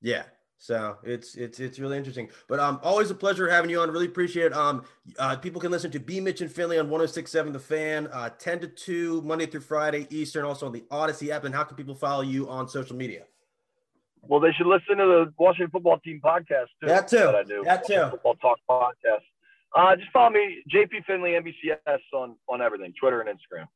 [0.00, 0.24] Yeah.
[0.58, 2.30] So it's it's it's really interesting.
[2.48, 3.90] But um always a pleasure having you on.
[3.90, 4.52] Really appreciate it.
[4.54, 4.84] Um
[5.18, 8.60] uh people can listen to B Mitch and Finley on 1067 The Fan, uh 10
[8.60, 11.44] to 2, Monday through Friday, Eastern, also on the Audacy app.
[11.44, 13.24] And how can people follow you on social media?
[14.22, 16.86] Well, they should listen to the Washington Football Team podcast too.
[16.88, 17.28] That too.
[17.28, 17.62] I do.
[17.64, 18.08] That too.
[18.10, 19.22] Football Talk podcast.
[19.76, 23.66] Uh, just follow me, JP Finley NBCS on on everything, Twitter and Instagram.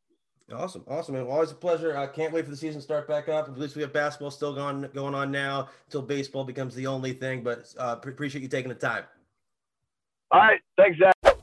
[0.52, 1.26] Awesome, awesome, man.
[1.26, 1.96] Well, always a pleasure.
[1.96, 3.48] I can't wait for the season to start back up.
[3.48, 7.12] At least we have basketball still going going on now until baseball becomes the only
[7.12, 7.42] thing.
[7.42, 9.04] But uh, pre- appreciate you taking the time.
[10.30, 11.36] All right, thanks, Zach.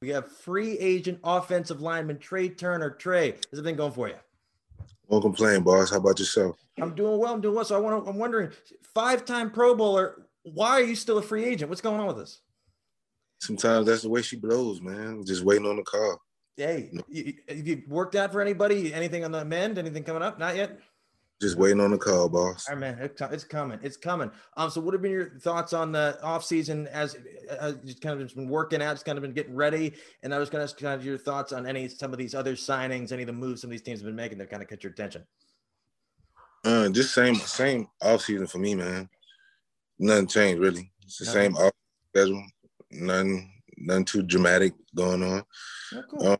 [0.00, 2.90] We have free agent offensive lineman Trai Turner.
[2.90, 4.16] Trai, how's it been going for you?
[5.06, 5.90] Won't complain, boss.
[5.90, 6.56] How about yourself?
[6.80, 7.32] I'm doing well.
[7.32, 7.64] I'm doing well.
[7.64, 8.10] So I want to.
[8.10, 8.50] I'm wondering,
[8.94, 10.26] five-time Pro Bowler.
[10.42, 11.68] Why are you still a free agent?
[11.68, 12.40] What's going on with this?
[13.46, 15.24] Sometimes that's the way she blows, man.
[15.26, 16.22] Just waiting on the call.
[16.56, 18.94] Hey, you, you- have you worked out for anybody?
[18.94, 19.78] Anything on the mend?
[19.78, 20.38] Anything coming up?
[20.38, 20.78] Not yet.
[21.40, 22.68] Just waiting on the call, boss.
[22.68, 22.98] All right, man.
[23.32, 23.80] It's, coming.
[23.82, 24.30] It's coming.
[24.56, 24.70] Um.
[24.70, 27.16] So, what have been your thoughts on the off season as
[27.58, 29.94] uh, just kind of just been working out, just kind of been getting ready?
[30.22, 32.36] And I was going to ask kind of your thoughts on any some of these
[32.36, 34.62] other signings, any of the moves some of these teams have been making that kind
[34.62, 35.24] of catch your attention.
[36.64, 39.08] Uh, just same same off season for me, man.
[39.98, 40.92] Nothing changed really.
[41.02, 41.32] It's the No.
[41.32, 41.72] same off
[42.14, 42.44] schedule.
[42.92, 45.44] Nothing none too dramatic going on.
[45.94, 46.26] Oh, cool.
[46.28, 46.36] Uh,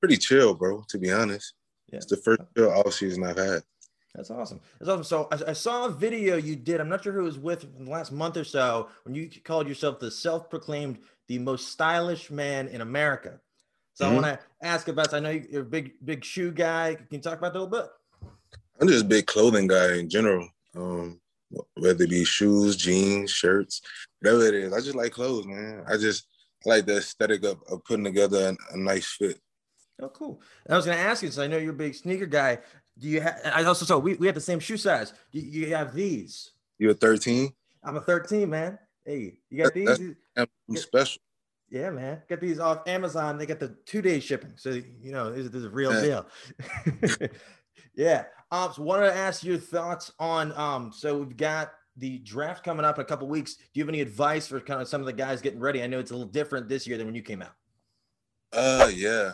[0.00, 0.82] Pretty chill, bro.
[0.88, 1.54] To be honest,
[1.88, 1.96] Yeah.
[1.98, 3.62] it's the first chill off season I've had.
[4.14, 4.60] That's awesome.
[4.80, 5.04] That's awesome.
[5.04, 6.80] So I, I saw a video you did.
[6.80, 9.30] I'm not sure who it was with in the last month or so when you
[9.44, 13.40] called yourself the self-proclaimed the most stylish man in America.
[13.94, 14.14] So I Mhm.
[14.14, 15.14] want to ask about.
[15.14, 16.96] I know you're a big big shoe guy.
[16.96, 17.90] Can you talk about that a little bit?
[18.80, 20.48] I'm just a big clothing guy in general.
[20.74, 21.20] Um,
[21.76, 23.82] whether it be shoes, jeans, shirts,
[24.20, 24.72] whatever it is.
[24.72, 25.84] I just like clothes, man.
[25.88, 26.26] I just
[26.64, 29.38] like the aesthetic of, of putting together a, a nice fit.
[30.00, 30.40] Oh, cool.
[30.68, 32.58] I was going to ask you, so I know you're a big sneaker guy.
[32.98, 33.40] Do you have?
[33.44, 35.12] I also saw we, we have the same shoe size.
[35.30, 36.52] You, you have these.
[36.78, 37.52] You're 13.
[37.84, 38.78] I'm a 13, man.
[39.04, 40.14] Hey, you got That- these?
[40.36, 41.20] I'm special.
[41.70, 42.20] Yeah, man.
[42.28, 43.38] Get these off Amazon.
[43.38, 44.52] They get the two day shipping.
[44.56, 46.26] So, you know, this, this is a real deal.
[47.94, 48.24] yeah.
[48.50, 52.84] Um, so wanted to ask your thoughts on um, so we've got the draft coming
[52.84, 53.54] up in a couple weeks.
[53.56, 55.82] Do you have any advice for kind of some of the guys getting ready?
[55.82, 57.52] I know it's a little different this year than when you came out.
[58.52, 59.32] Uh, yeah.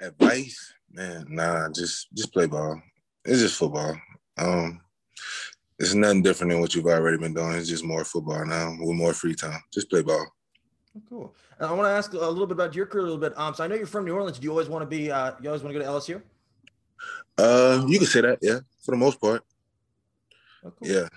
[0.00, 1.26] Advice, man.
[1.28, 2.80] Nah, just just play ball.
[3.24, 3.96] It's just football.
[4.38, 4.80] Um,
[5.78, 7.52] it's nothing different than what you've already been doing.
[7.52, 9.60] It's just more football now with more free time.
[9.72, 10.26] Just play ball.
[10.96, 11.34] Oh, cool.
[11.58, 13.36] And I want to ask a little bit about your career a little bit.
[13.38, 14.38] Um, so I know you're from New Orleans.
[14.38, 15.10] Do you always want to be?
[15.10, 16.22] Uh, you always want to go to LSU?
[17.36, 19.44] Uh, you can say that, yeah, for the most part.
[20.64, 20.88] Oh, cool.
[20.88, 21.08] Yeah.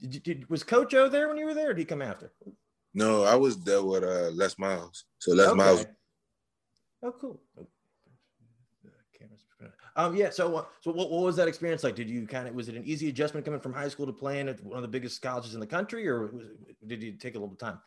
[0.00, 1.70] Did, did was Coach O there when you were there?
[1.70, 2.32] Or did he come after?
[2.94, 5.04] No, I was there with uh, Les Miles.
[5.18, 5.56] So Les okay.
[5.56, 5.86] Miles.
[7.02, 7.40] Oh, cool.
[9.94, 10.30] Um, yeah.
[10.30, 11.94] So, uh, so what, what was that experience like?
[11.94, 14.48] Did you kind of was it an easy adjustment coming from high school to playing
[14.48, 16.46] at one of the biggest colleges in the country, or was,
[16.86, 17.78] did you take a little time?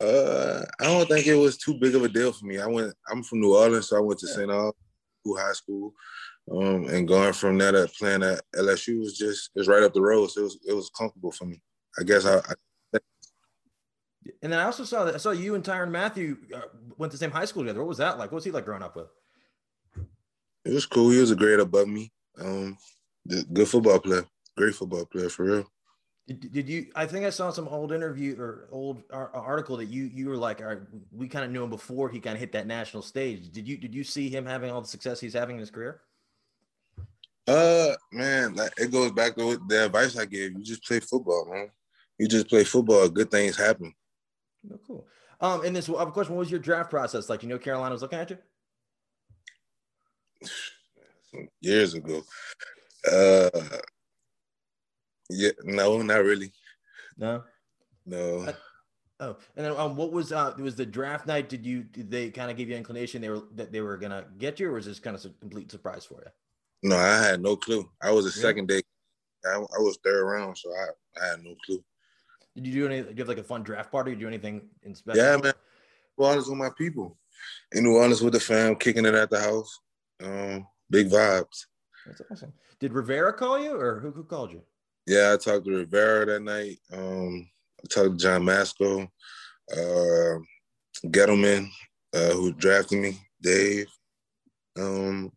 [0.00, 2.60] Uh, I don't think it was too big of a deal for me.
[2.60, 2.92] I went.
[3.10, 4.34] I'm from New Orleans, so I went to yeah.
[4.34, 4.50] St.
[5.34, 5.92] Aug High School,
[6.50, 10.00] um, and going from that at playing at LSU was just it's right up the
[10.00, 11.62] road, so it was it was comfortable for me.
[11.98, 12.38] I guess I.
[12.38, 13.00] I
[14.42, 16.60] and then I also saw that I saw you and Tyrann Mathieu uh,
[16.98, 17.80] went to the same high school together.
[17.80, 18.32] What was that like?
[18.32, 19.06] What was he like growing up with?
[20.64, 21.10] It was cool.
[21.10, 22.12] He was a grade above me.
[22.40, 22.76] Um,
[23.52, 24.24] good football player.
[24.56, 25.66] Great football player for real.
[26.26, 26.86] Did, did you?
[26.96, 30.60] I think I saw some old interview or old article that you you were like,
[30.60, 30.78] all right,
[31.12, 33.52] we kind of knew him before he kind of hit that national stage.
[33.52, 36.00] Did you did you see him having all the success he's having in his career?
[37.46, 40.64] Uh, man, like it goes back to the advice I gave you.
[40.64, 41.70] Just play football, man.
[42.18, 43.08] You just play football.
[43.08, 43.94] Good things happen.
[44.72, 45.06] Oh, cool.
[45.40, 47.44] Um, and this, of course, what was your draft process like?
[47.44, 48.38] You know, Carolina was looking at you
[51.60, 52.22] years ago.
[53.08, 53.50] Uh,
[55.30, 56.52] yeah, no, not really.
[57.16, 57.42] No,
[58.04, 58.52] no.
[59.18, 61.48] Oh, and then um, what was uh it was the draft night?
[61.48, 64.26] Did you did they kind of give you inclination they were that they were gonna
[64.36, 66.30] get you, or was this kind of a complete surprise for you?
[66.90, 67.88] No, I had no clue.
[68.02, 68.82] I was a second day.
[69.46, 71.82] I, I, was third round, so I, I had no clue.
[72.54, 73.02] Did you do any?
[73.02, 74.10] Did you have like a fun draft party?
[74.10, 75.22] Did you do anything in special?
[75.22, 75.54] Yeah, man.
[76.18, 77.16] New Orleans with my people.
[77.72, 79.80] In New Orleans with the fam, kicking it at the house.
[80.22, 81.66] Um, big vibes.
[82.06, 82.52] That's awesome.
[82.80, 84.62] Did Rivera call you, or who, who called you?
[85.06, 86.78] Yeah, I talked to Rivera that night.
[86.92, 89.02] Um, I talked to John Masco,
[89.72, 90.38] uh,
[91.06, 91.68] Gettleman,
[92.12, 93.86] uh, who drafted me, Dave.
[94.76, 95.32] Um,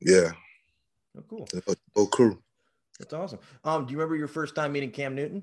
[0.00, 0.32] yeah.
[1.16, 1.48] Oh, cool.
[1.94, 2.38] whole crew.
[2.98, 3.38] That's awesome.
[3.64, 5.42] Um, do you remember your first time meeting Cam Newton?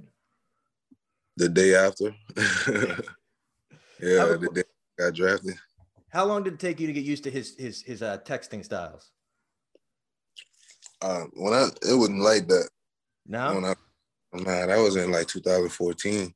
[1.38, 2.14] The day after.
[2.36, 2.44] yeah,
[4.00, 4.64] the day
[5.00, 5.56] I got drafted.
[6.10, 8.64] How long did it take you to get used to his his his uh, texting
[8.64, 9.12] styles?
[11.02, 12.70] Uh, when I it wasn't like that.
[13.26, 13.76] No, when I,
[14.34, 16.34] nah, that was in like 2014.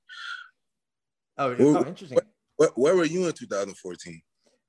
[1.38, 2.20] Oh, where, oh interesting.
[2.58, 4.22] Where, where, were you in 2014?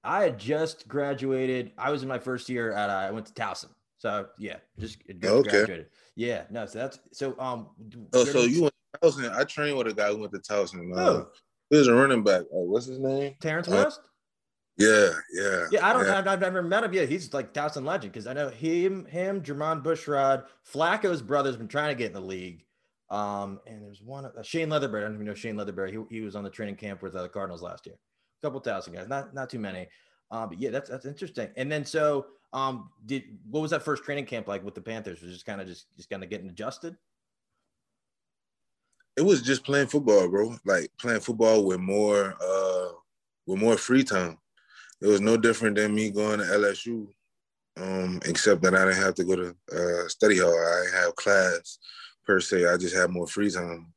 [0.03, 1.73] I had just graduated.
[1.79, 2.91] I was in my first year at.
[2.91, 3.71] Uh, I went to Towson.
[3.99, 5.49] So yeah, just okay.
[5.49, 5.87] graduated.
[6.15, 6.67] Yeah, no.
[6.67, 7.39] So that's so.
[7.39, 7.69] Um.
[8.13, 9.33] Oh, so you went to Towson.
[9.33, 10.97] I trained with a guy who went to Towson.
[10.97, 11.29] Uh, oh.
[11.71, 12.43] He was a running back.
[12.43, 13.35] Uh, what's his name?
[13.41, 14.01] Terrence uh, West.
[14.79, 15.67] Yeah, yeah.
[15.71, 16.05] Yeah, I don't.
[16.05, 16.19] Yeah.
[16.19, 17.09] I've, I've, never met him yet.
[17.09, 21.89] He's like Towson legend because I know him, him, Jermon Bushrod, Flacco's brother's been trying
[21.89, 22.65] to get in the league.
[23.09, 24.99] Um, and there's one uh, Shane Leatherbury.
[24.99, 25.91] I don't even know Shane Leatherbury.
[25.91, 27.95] He, he was on the training camp with uh, the Cardinals last year.
[27.95, 29.89] A couple thousand guys, not not too many.
[30.31, 31.49] Um, but yeah, that's that's interesting.
[31.57, 35.23] And then so, um, did what was that first training camp like with the Panthers?
[35.23, 36.97] Was just kind of just just kind of getting adjusted.
[39.17, 40.55] It was just playing football, bro.
[40.67, 42.89] Like playing football with more uh
[43.47, 44.37] with more free time
[45.01, 47.07] it was no different than me going to LSU,
[47.77, 50.55] um, except that I didn't have to go to uh, study hall.
[50.55, 51.79] I didn't have class
[52.25, 52.67] per se.
[52.67, 53.93] I just had more free time.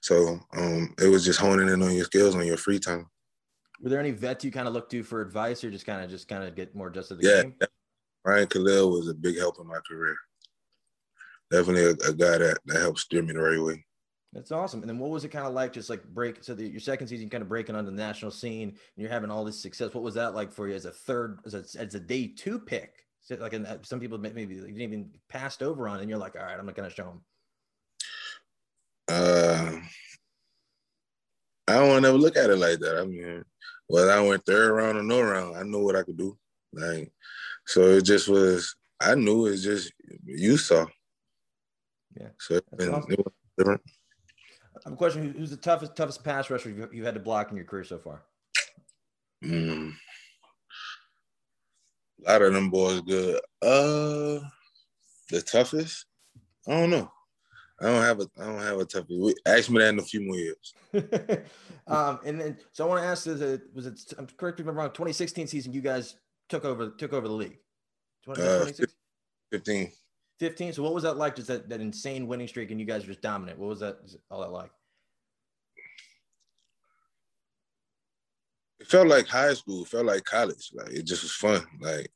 [0.00, 3.06] So um, it was just honing in on your skills on your free time.
[3.80, 6.10] Were there any vets you kind of looked to for advice, or just kind of
[6.10, 7.54] just kind of get more adjusted to the yeah, game?
[8.24, 10.16] Ryan Kalil was a big help in my career.
[11.50, 13.84] Definitely a, a guy that that helped steer me the right way.
[14.32, 14.80] That's awesome.
[14.80, 17.08] And then what was it kind of like just like break so the, your second
[17.08, 19.94] season kind of breaking onto the national scene and you're having all this success.
[19.94, 22.58] What was that like for you as a third as a, as a day two
[22.58, 23.06] pick?
[23.22, 26.44] So like in, some people maybe didn't even passed over on and you're like, all
[26.44, 27.20] right, I'm not going to show them.
[29.10, 29.80] Uh,
[31.66, 32.98] I don't want to ever look at it like that.
[32.98, 33.42] I mean,
[33.86, 36.36] whether I went third round or no round, I know what I could do.
[36.72, 37.10] Like,
[37.66, 39.92] so it just was, I knew it's just
[40.24, 40.86] you saw.
[42.18, 42.28] Yeah.
[42.38, 43.12] So it, awesome.
[43.12, 43.80] it was different.
[44.88, 45.34] I have a question.
[45.36, 47.98] Who's the toughest toughest pass rusher you've, you had to block in your career so
[47.98, 48.22] far?
[49.44, 49.92] Mm.
[52.24, 53.38] A lot of them boys good.
[53.60, 54.40] Uh,
[55.28, 56.06] the toughest?
[56.66, 57.10] I don't know.
[57.82, 59.40] I don't have a I don't have a toughest.
[59.44, 60.72] Ask me that in a few more years.
[61.86, 64.00] um, and then so I want to ask: Is it was it?
[64.16, 64.88] I'm correct if I'm wrong.
[64.88, 66.16] 2016 season, you guys
[66.48, 67.58] took over took over the league.
[68.24, 68.84] 2016?
[68.84, 68.88] uh,
[69.52, 69.92] 15.
[70.40, 70.72] 15.
[70.72, 71.36] So what was that like?
[71.36, 73.58] Just that, that insane winning streak and you guys were just dominant.
[73.58, 73.98] What was that
[74.30, 74.70] all that like?
[78.88, 80.70] Felt like high school, it felt like college.
[80.74, 81.62] Like it just was fun.
[81.80, 82.10] Like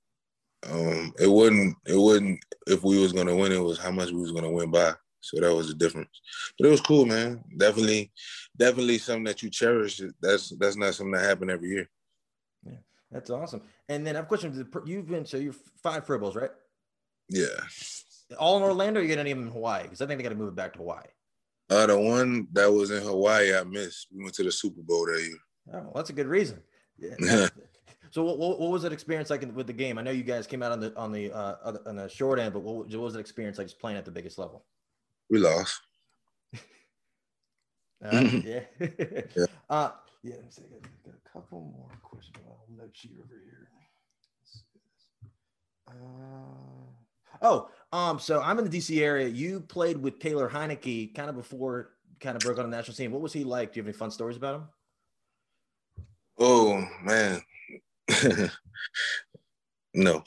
[0.70, 4.20] um it wouldn't it wouldn't if we was gonna win it was how much we
[4.20, 4.92] was gonna win by.
[5.20, 6.20] So that was the difference.
[6.58, 7.42] But it was cool, man.
[7.56, 8.10] Definitely,
[8.56, 10.00] definitely something that you cherish.
[10.20, 11.88] That's that's not something that happened every year.
[12.64, 12.78] Yeah,
[13.10, 13.62] that's awesome.
[13.88, 14.68] And then I have a question.
[14.84, 16.50] You've been so you're five Bowls, right?
[17.28, 17.46] Yeah.
[18.38, 19.84] All in Orlando, or you get any of them in Hawaii?
[19.84, 21.06] Because I think they got to move it back to Hawaii.
[21.70, 24.08] Uh, the one that was in Hawaii, I missed.
[24.12, 25.38] We went to the Super Bowl that year.
[25.68, 26.62] Oh, well, that's a good reason.
[26.98, 27.14] Yeah.
[28.10, 29.98] so, what, what, was that experience like with the game?
[29.98, 32.52] I know you guys came out on the on the uh, on the short end,
[32.52, 34.64] but what, what was that experience like just playing at the biggest level?
[35.30, 35.80] We lost.
[36.54, 36.58] uh,
[38.10, 38.60] yeah.
[38.80, 39.46] yeah.
[39.70, 39.90] Uh,
[40.22, 40.34] yeah.
[40.34, 40.62] Let me see.
[40.62, 42.36] Got, got a couple more questions.
[42.46, 43.68] I'll note sheet over here.
[45.88, 45.92] Uh,
[47.42, 49.28] oh, um, so I'm in the DC area.
[49.28, 51.90] You played with Taylor Heinicke kind of before
[52.20, 53.10] kind of broke on the national scene.
[53.10, 53.72] What was he like?
[53.72, 54.68] Do you have any fun stories about him?
[56.44, 57.40] Oh man.
[59.94, 60.24] no.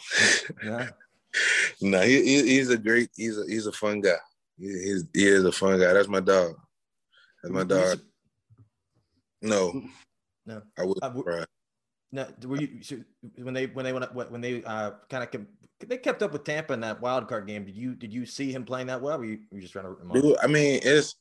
[0.63, 0.87] Yeah.
[1.81, 4.15] no, he, he, he's a great, he's a he's a fun guy.
[4.57, 5.91] He, he's, he is a fun guy.
[5.91, 6.55] That's my dog.
[7.43, 7.99] That's my dog.
[9.41, 9.83] No.
[10.45, 10.61] No.
[10.79, 11.47] I would uh, right.
[12.13, 12.95] No, were you so
[13.35, 15.45] when they when they went when they uh kind of kept,
[15.85, 17.65] they kept up with Tampa in that wild card game?
[17.65, 19.15] Did you did you see him playing that well?
[19.15, 21.15] Or were you, were you just trying to Dude, I mean, it's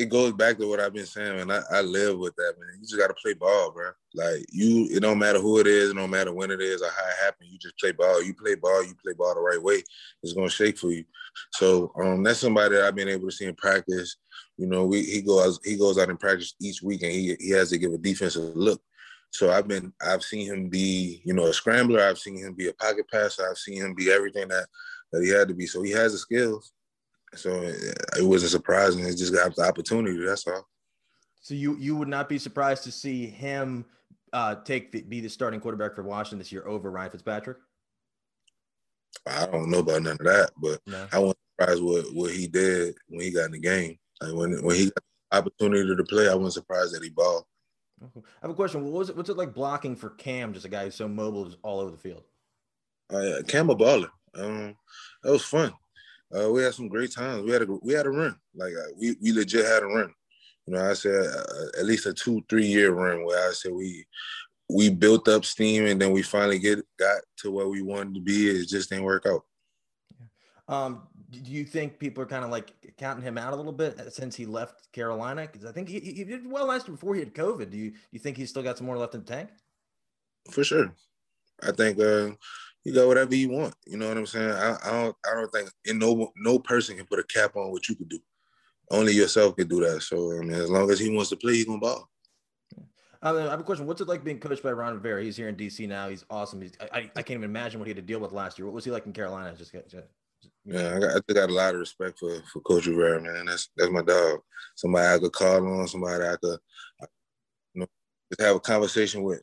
[0.00, 2.70] it goes back to what I've been saying, and I, I live with that, man.
[2.76, 3.90] You just got to play ball, bro.
[4.14, 6.88] Like you, it don't matter who it is, it don't matter when it is or
[6.88, 7.50] how it happened.
[7.50, 8.22] You just play ball.
[8.22, 8.82] You play ball.
[8.82, 9.82] You play ball the right way.
[10.22, 11.04] It's gonna shake for you.
[11.52, 14.16] So um, that's somebody that I've been able to see in practice.
[14.56, 17.50] You know, we he goes he goes out in practice each week, and he he
[17.50, 18.80] has to give a defensive look.
[19.32, 22.00] So I've been I've seen him be you know a scrambler.
[22.00, 23.46] I've seen him be a pocket passer.
[23.48, 24.66] I've seen him be everything that
[25.12, 25.66] that he had to be.
[25.66, 26.72] So he has the skills.
[27.34, 29.04] So it wasn't surprising.
[29.04, 30.24] It just got the opportunity.
[30.24, 30.66] That's all.
[31.40, 33.84] So you you would not be surprised to see him
[34.32, 37.58] uh, take the, be the starting quarterback for Washington this year over Ryan Fitzpatrick?
[39.26, 41.06] I don't know about none of that, but no.
[41.12, 43.98] I wasn't surprised what what he did when he got in the game.
[44.20, 47.44] Like when when he got the opportunity to play, I wasn't surprised that he balled.
[48.02, 48.06] I
[48.42, 48.82] have a question.
[48.82, 49.16] What was it?
[49.16, 51.90] What's it like blocking for Cam, just a guy who's so mobile, just all over
[51.90, 52.24] the field?
[53.12, 54.10] Uh, Cam a baller.
[54.34, 54.76] Um,
[55.22, 55.72] that was fun.
[56.34, 57.44] Uh, we had some great times.
[57.44, 58.36] We had a we had a run.
[58.54, 60.12] Like uh, we we legit had a run.
[60.66, 63.72] You know, I said uh, at least a two three year run where I said
[63.72, 64.06] we
[64.68, 68.20] we built up steam and then we finally get got to where we wanted to
[68.20, 68.48] be.
[68.48, 69.42] It just didn't work out.
[70.68, 74.12] Um, do you think people are kind of like counting him out a little bit
[74.12, 75.48] since he left Carolina?
[75.50, 77.70] Because I think he, he did well last year before he had COVID.
[77.70, 79.50] Do you you think he's still got some more left in the tank?
[80.50, 80.92] For sure.
[81.62, 82.30] I think uh,
[82.84, 83.74] you got whatever you want.
[83.86, 84.50] You know what I'm saying?
[84.50, 87.70] I, I don't I don't think and no no person can put a cap on
[87.70, 88.18] what you could do.
[88.90, 90.02] Only yourself can do that.
[90.02, 92.08] So I mean, as long as he wants to play, he's gonna ball.
[93.22, 93.86] Um, I have a question.
[93.86, 95.22] What's it like being coached by Ron Rivera?
[95.22, 96.08] He's here in DC now.
[96.08, 96.62] He's awesome.
[96.62, 98.64] He's, I, I can't even imagine what he had to deal with last year.
[98.64, 99.54] What was he like in Carolina?
[99.54, 100.06] Just, just
[100.64, 103.46] yeah, I got, I got a lot of respect for for Coach Rivera, man.
[103.46, 104.40] That's that's my dog.
[104.74, 105.86] Somebody I could call on.
[105.86, 106.58] Somebody I could,
[107.74, 107.86] you know,
[108.30, 109.42] just have a conversation with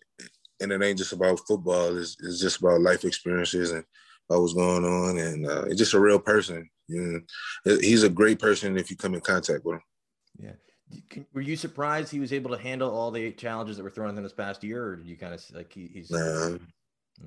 [0.59, 1.97] and it ain't just about football.
[1.97, 3.83] It's, it's just about life experiences and
[4.27, 6.69] what was going on, and uh, it's just a real person.
[6.87, 7.23] You
[7.65, 9.81] know, he's a great person if you come in contact with him.
[10.39, 11.23] Yeah.
[11.33, 14.17] Were you surprised he was able to handle all the challenges that were thrown at
[14.17, 16.09] him this past year, or did you kind of like he, he's?
[16.09, 16.57] Nah,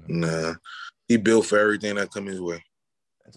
[0.09, 0.55] nah.
[1.09, 2.65] He built for everything that come his way.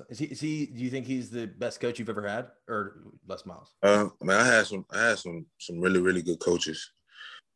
[0.09, 0.25] Is he?
[0.25, 0.65] Is he?
[0.67, 3.73] Do you think he's the best coach you've ever had, or Les Miles?
[3.83, 4.85] Uh, I mean, I had some.
[4.91, 5.45] I had some.
[5.59, 6.89] Some really, really good coaches.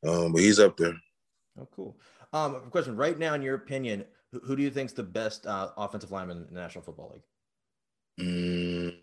[0.06, 0.94] Um, but he's up there.
[1.60, 1.98] Oh, cool.
[2.38, 5.48] Um, question right now, in your opinion, who, who do you think is the best
[5.48, 8.28] uh, offensive lineman in the National Football League?
[8.28, 8.98] Mm.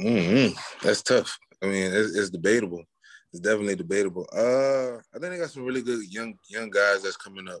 [0.00, 0.58] Mm-hmm.
[0.82, 1.38] That's tough.
[1.62, 2.82] I mean, it's, it's, debatable.
[3.32, 4.26] It's definitely debatable.
[4.32, 7.60] Uh, I think they got some really good young young guys that's coming up,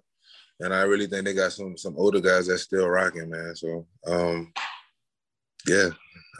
[0.60, 3.56] and I really think they got some some older guys that's still rocking, man.
[3.56, 4.52] So, um,
[5.66, 5.88] yeah,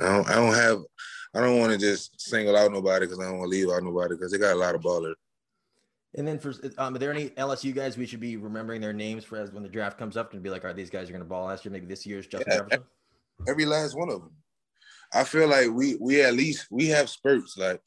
[0.03, 0.80] I don't I don't have
[1.37, 3.82] I don't want to just single out nobody because I don't want to leave out
[3.82, 5.14] nobody because they got a lot of ballers.
[6.14, 9.22] And then for um, are there any LSU guys we should be remembering their names
[9.22, 11.12] for as when the draft comes up and be like, all right, these guys are
[11.12, 11.72] going to ball last year.
[11.72, 12.84] Maybe this year's Justin yeah, Jefferson.
[13.47, 14.32] Every last one of them.
[15.12, 17.80] I feel like we we at least we have spurts like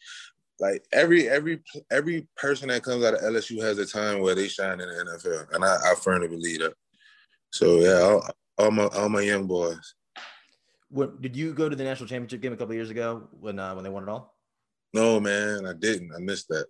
[0.60, 4.48] like every every every person that comes out of LSU has a time where they
[4.48, 6.74] shine in the NFL, and I, I firmly believe that.
[7.52, 8.30] So yeah, all,
[8.60, 9.96] all my all my young boys.
[10.90, 13.76] What did you go to the national championship game a couple years ago when uh,
[13.76, 14.36] when they won it all?
[14.94, 16.12] No, man, I didn't.
[16.16, 16.66] I missed that.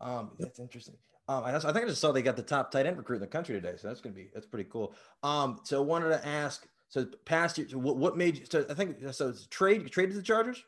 [0.00, 0.94] Um, that's interesting.
[1.28, 3.16] Um, I, also, I think I just saw they got the top tight end recruit
[3.16, 4.94] in the country today, so that's gonna be that's pretty cool.
[5.22, 8.44] Um, so I wanted to ask, so past year, so what, what made you?
[8.48, 9.30] So I think so.
[9.30, 10.62] It's trade you traded the Chargers.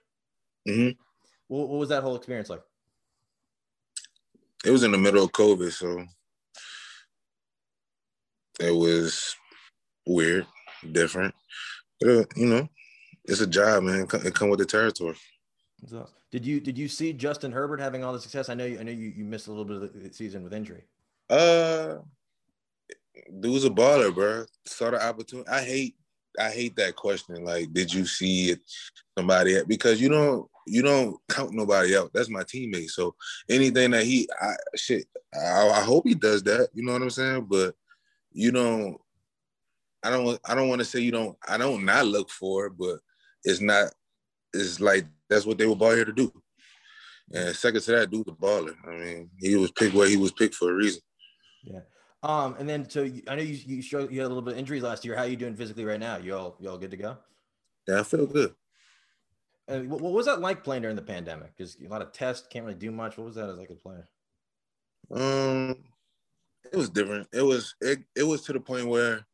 [0.67, 0.91] hmm
[1.49, 2.63] What, what was that whole experience like?
[4.65, 6.05] It was in the middle of COVID, so
[8.59, 9.37] it was
[10.07, 10.47] weird,
[10.91, 11.35] different.
[12.01, 12.69] But, uh, you know,
[13.25, 14.03] it's a job, man.
[14.03, 15.17] It come- It come with the territory.
[15.87, 18.49] So, did you did you see Justin Herbert having all the success?
[18.49, 20.53] I know you, I know you, you missed a little bit of the season with
[20.53, 20.85] injury.
[21.31, 21.99] Uh,
[23.41, 24.45] dude's a baller, bro.
[24.67, 25.49] Saw the opportunity.
[25.49, 25.95] I hate,
[26.39, 27.45] I hate that question.
[27.45, 28.61] Like, did you see it?
[29.17, 32.11] Somebody because you don't, you don't count nobody out.
[32.13, 32.91] That's my teammate.
[32.91, 33.15] So
[33.49, 36.69] anything that he, I shit, I, I hope he does that.
[36.73, 37.47] You know what I'm saying?
[37.49, 37.75] But
[38.33, 38.97] you don't.
[40.03, 40.39] I don't.
[40.45, 41.37] I don't want to say you don't.
[41.47, 42.99] I don't not look for it, but
[43.45, 43.93] it's not.
[44.55, 46.33] It's like that's what they were brought here to do.
[47.33, 48.75] And second to that, dude's the baller.
[48.87, 51.03] I mean, he was picked where he was picked for a reason.
[51.63, 51.81] Yeah.
[52.23, 54.59] Um, and then so I know you you showed you had a little bit of
[54.59, 55.15] injuries last year.
[55.15, 56.17] How are you doing physically right now?
[56.17, 57.17] You all you all good to go?
[57.87, 58.55] Yeah, I feel good.
[59.69, 61.57] And what, what was that like playing during the pandemic?
[61.57, 63.19] Because a lot of tests, can't really do much.
[63.19, 64.09] What was that as like a player?
[65.11, 65.77] Um,
[66.73, 67.29] it was different.
[67.33, 69.27] It was it it was to the point where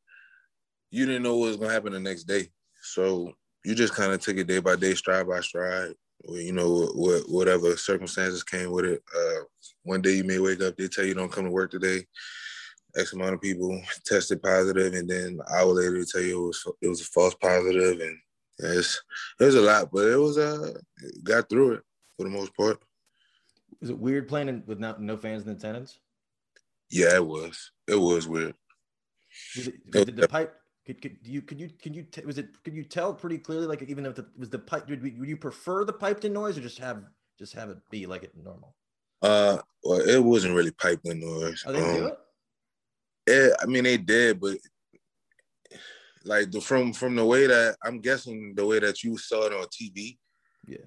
[0.94, 2.48] you didn't know what was gonna happen the next day,
[2.82, 3.32] so
[3.64, 5.92] you just kind of took it day by day, stride by stride.
[6.28, 9.02] You know, what whatever circumstances came with it.
[9.14, 9.42] Uh,
[9.82, 12.06] one day you may wake up, they tell you don't come to work today.
[12.96, 16.46] X amount of people tested positive, and then an hour later they tell you it
[16.46, 18.16] was it was a false positive, and
[18.60, 19.02] it's
[19.40, 20.74] it was a lot, but it was uh
[21.24, 21.82] got through it
[22.16, 22.80] for the most part.
[23.80, 25.98] Was it weird playing with not, no fans in attendance?
[26.88, 27.72] Yeah, it was.
[27.88, 28.54] It was weird.
[29.56, 30.54] Did, it, it the pipe?
[30.86, 33.66] Could, could you could you could you t- was it could you tell pretty clearly
[33.66, 36.58] like even if the was the pipe would, would you prefer the piped in noise
[36.58, 37.02] or just have
[37.38, 38.74] just have it be like it normal?
[39.22, 41.62] Uh, well, it wasn't really piped in noise.
[41.66, 42.12] Oh, they do Um,
[43.26, 43.54] it.
[43.62, 44.58] I mean they did, but
[46.24, 49.54] like the from from the way that I'm guessing the way that you saw it
[49.54, 50.18] on TV,
[50.66, 50.78] Yeah.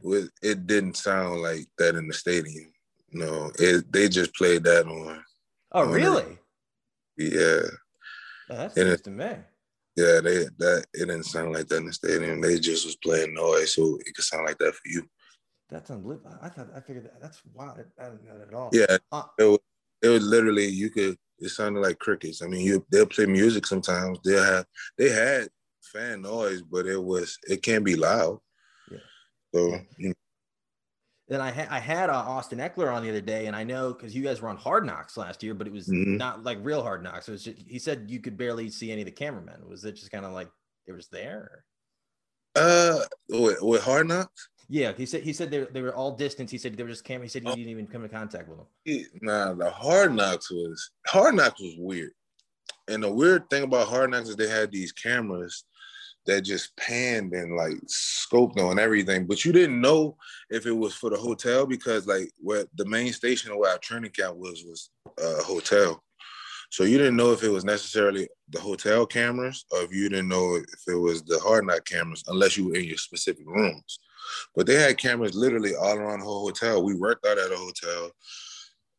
[0.43, 2.71] it didn't sound like that in the stadium.
[3.11, 5.23] No, it they just played that on.
[5.71, 6.37] Oh, on the- really?
[7.17, 7.61] Yeah,
[8.49, 9.35] Oh, that's And news it- to me.
[9.97, 12.39] Yeah, they that it didn't sound like that in the stadium.
[12.39, 15.03] They just was playing noise, so it could sound like that for you.
[15.69, 16.37] That's unbelievable.
[16.41, 17.79] I thought I figured that, that's wild.
[17.99, 18.69] I didn't know that at all.
[18.71, 19.59] Yeah, Uh, it was,
[20.03, 21.17] it was literally you could.
[21.39, 22.41] It sounded like crickets.
[22.41, 24.19] I mean, you they'll play music sometimes.
[24.23, 24.65] They have
[24.97, 25.49] they had
[25.81, 28.39] fan noise, but it was it can be loud.
[28.91, 28.99] Yeah.
[29.53, 30.13] So you know,
[31.27, 33.91] Then I had I had uh, Austin Ekeler on the other day, and I know
[33.93, 36.17] because you guys were on Hard Knocks last year, but it was Mhm.
[36.17, 37.27] not like real Hard Knocks.
[37.27, 39.67] It was just, he said you could barely see any of the cameramen.
[39.67, 40.49] Was it just kind of like
[40.85, 41.63] they were just there?
[42.55, 46.49] uh, with, with Hard Knocks, Yeah, he said he said they, they were all distance.
[46.49, 47.25] He said they were just camera.
[47.25, 47.33] He Oh.
[47.33, 48.67] said he didn't even come in contact with them.
[48.85, 52.13] he- nah, the Hard Knocks was Hard Knocks was weird.
[52.87, 55.65] And the weird thing about Hard Knocks is they had these cameras
[56.27, 60.17] that just panned and like scoped on everything, but you didn't know
[60.49, 64.11] if it was for the hotel because like where the main station where our training
[64.11, 66.03] camp was was a hotel.
[66.69, 70.27] So you didn't know if it was necessarily the hotel cameras or if you didn't
[70.27, 73.99] know if it was the hard knock cameras unless you were in your specific rooms.
[74.53, 76.83] But they had cameras literally all around the whole hotel.
[76.83, 78.11] We worked out at a hotel.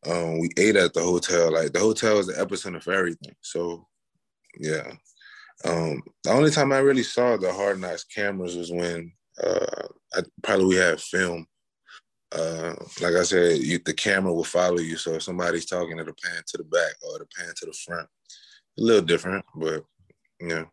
[0.07, 1.53] Um, we ate at the hotel.
[1.53, 3.35] Like the hotel is the epicenter for everything.
[3.41, 3.87] So
[4.57, 4.93] yeah.
[5.65, 9.11] Um, the only time I really saw the hard knocks cameras was when
[9.43, 11.45] uh I, probably we had film.
[12.31, 14.97] Uh, like I said, you, the camera will follow you.
[14.97, 18.07] So if somebody's talking, it'll pan to the back or it'll pan to the front.
[18.77, 19.83] A little different, but
[20.39, 20.65] yeah.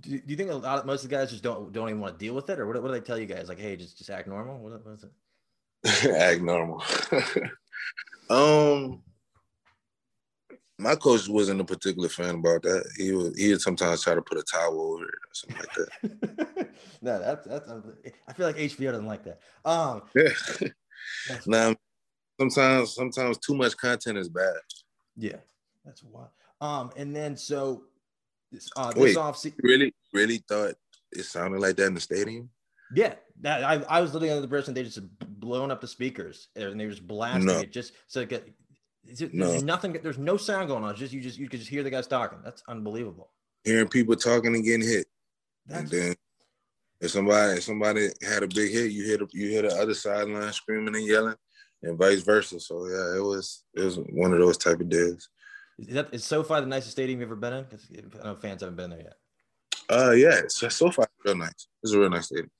[0.00, 2.00] Do, do you think a lot of most of the guys just don't don't even
[2.00, 3.48] want to deal with it, or what, what do they tell you guys?
[3.48, 4.58] Like, hey, just just act normal.
[4.58, 6.14] What, what is it?
[6.20, 6.82] act normal.
[8.30, 9.02] um,
[10.78, 12.84] my coach wasn't a particular fan about that.
[12.96, 15.74] He would he would sometimes try to put a towel over it or something like
[15.74, 16.68] that.
[17.02, 17.68] no, that's that's.
[18.28, 19.40] I feel like HBO doesn't like that.
[19.64, 20.02] Um,
[21.28, 21.38] Yeah.
[21.46, 21.74] now,
[22.40, 24.56] sometimes sometimes too much content is bad.
[25.16, 25.36] yeah,
[25.84, 26.30] that's wild.
[26.60, 27.84] Um, and then so
[28.52, 29.08] this uh Wait.
[29.08, 30.74] this off You really really thought
[31.12, 32.50] it sounded like that in the stadium?
[32.94, 34.74] Yeah, that I, I was looking at the person.
[34.74, 35.00] They just
[35.40, 37.58] blown up the speakers and they were just blasting No.
[37.60, 37.72] it.
[37.72, 38.48] Just so it get,
[39.08, 39.50] it- No.
[39.50, 39.92] there's nothing.
[40.02, 40.90] There's no sound going on.
[40.90, 42.38] It's just you just you could just hear the guys talking.
[42.44, 43.30] That's unbelievable.
[43.64, 45.06] Hearing people talking and getting hit,
[45.68, 46.14] and That's then
[47.00, 49.94] if somebody if somebody had a big hit, you hear the, you hear the other
[49.94, 51.36] sideline screaming and yelling,
[51.82, 52.60] and vice versa.
[52.60, 55.28] So yeah, it was it was one of those type of deals.
[55.78, 57.64] is that is SoFi the nicest stadium you've ever been in?
[57.64, 57.88] Because
[58.20, 59.14] I know fans haven't been there yet.
[59.90, 61.68] Uh, yeah, so, so far real nice.
[61.82, 62.50] It's a real nice stadium.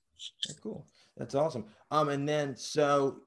[0.47, 0.87] That's cool.
[1.15, 1.65] That's awesome.
[1.91, 3.19] Um, and then so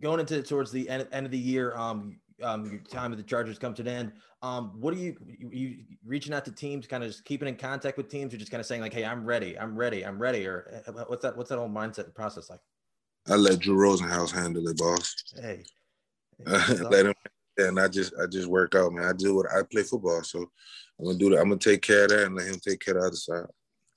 [0.00, 3.24] going into towards the end, end of the year, um, um, your time with the
[3.24, 4.12] Chargers come to an end.
[4.42, 7.56] Um, what are you, you, you reaching out to teams, kind of just keeping in
[7.56, 10.20] contact with teams, or just kind of saying like, "Hey, I'm ready, I'm ready, I'm
[10.20, 11.36] ready," or uh, what's that?
[11.36, 12.60] What's that whole mindset process like?
[13.28, 15.14] I let Drew Rosenhaus handle it, boss.
[15.40, 15.62] Hey,
[16.46, 17.14] let him.
[17.58, 19.04] And I just, I just work out, man.
[19.04, 20.50] I do what I play football, so
[20.98, 21.38] I'm gonna do that.
[21.38, 23.46] I'm gonna take care of that and let him take care of the other side.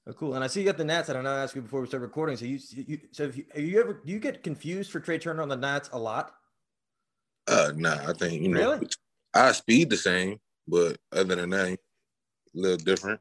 [0.08, 0.36] Oh, cool.
[0.36, 1.10] And I see you got the Nats.
[1.10, 1.34] I don't know.
[1.34, 2.38] I asked you before we start recording.
[2.38, 5.42] So you, you so if you, you ever do you get confused for Trea Turner
[5.42, 6.36] on the Nats a lot?
[7.48, 8.10] Uh, nah.
[8.10, 8.88] I think you know, really?
[9.34, 11.78] I speed the same, but other than that, a
[12.54, 13.20] little different.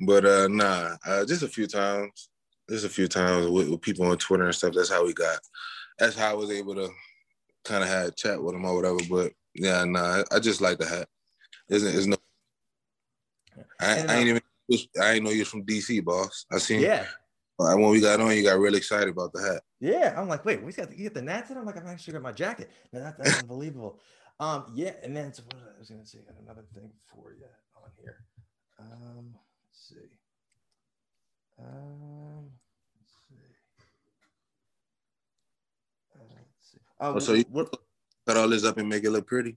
[0.00, 2.28] But uh, nah, uh, just a few times,
[2.70, 4.74] just a few times with, with people on Twitter and stuff.
[4.74, 5.38] That's how we got.
[5.98, 6.88] That's how I was able to
[7.64, 8.98] kind of have a chat with him or whatever.
[9.10, 11.08] But yeah, nah, I just like the hat.
[11.68, 12.16] Isn't is no.
[13.80, 14.42] I, I ain't even
[15.00, 16.46] I ain't know you are from DC, boss.
[16.52, 16.80] I seen.
[16.80, 17.06] Yeah.
[17.58, 19.62] When we got on, you got really excited about the hat.
[19.80, 21.56] Yeah, I'm like, wait, we got you get the Nats in.
[21.56, 22.70] I'm like, I'm actually got my jacket.
[22.92, 23.98] No, that, that's unbelievable.
[24.38, 27.46] Um, yeah, and then so what I was gonna say, got another thing for you
[27.76, 28.24] on here.
[28.78, 29.34] Um,
[29.66, 29.96] let's see.
[31.58, 32.50] Um,
[33.00, 33.34] let's see.
[36.14, 36.78] Uh, let's see.
[37.00, 37.74] Um, oh, so you what,
[38.24, 39.56] cut all this up and make it look pretty?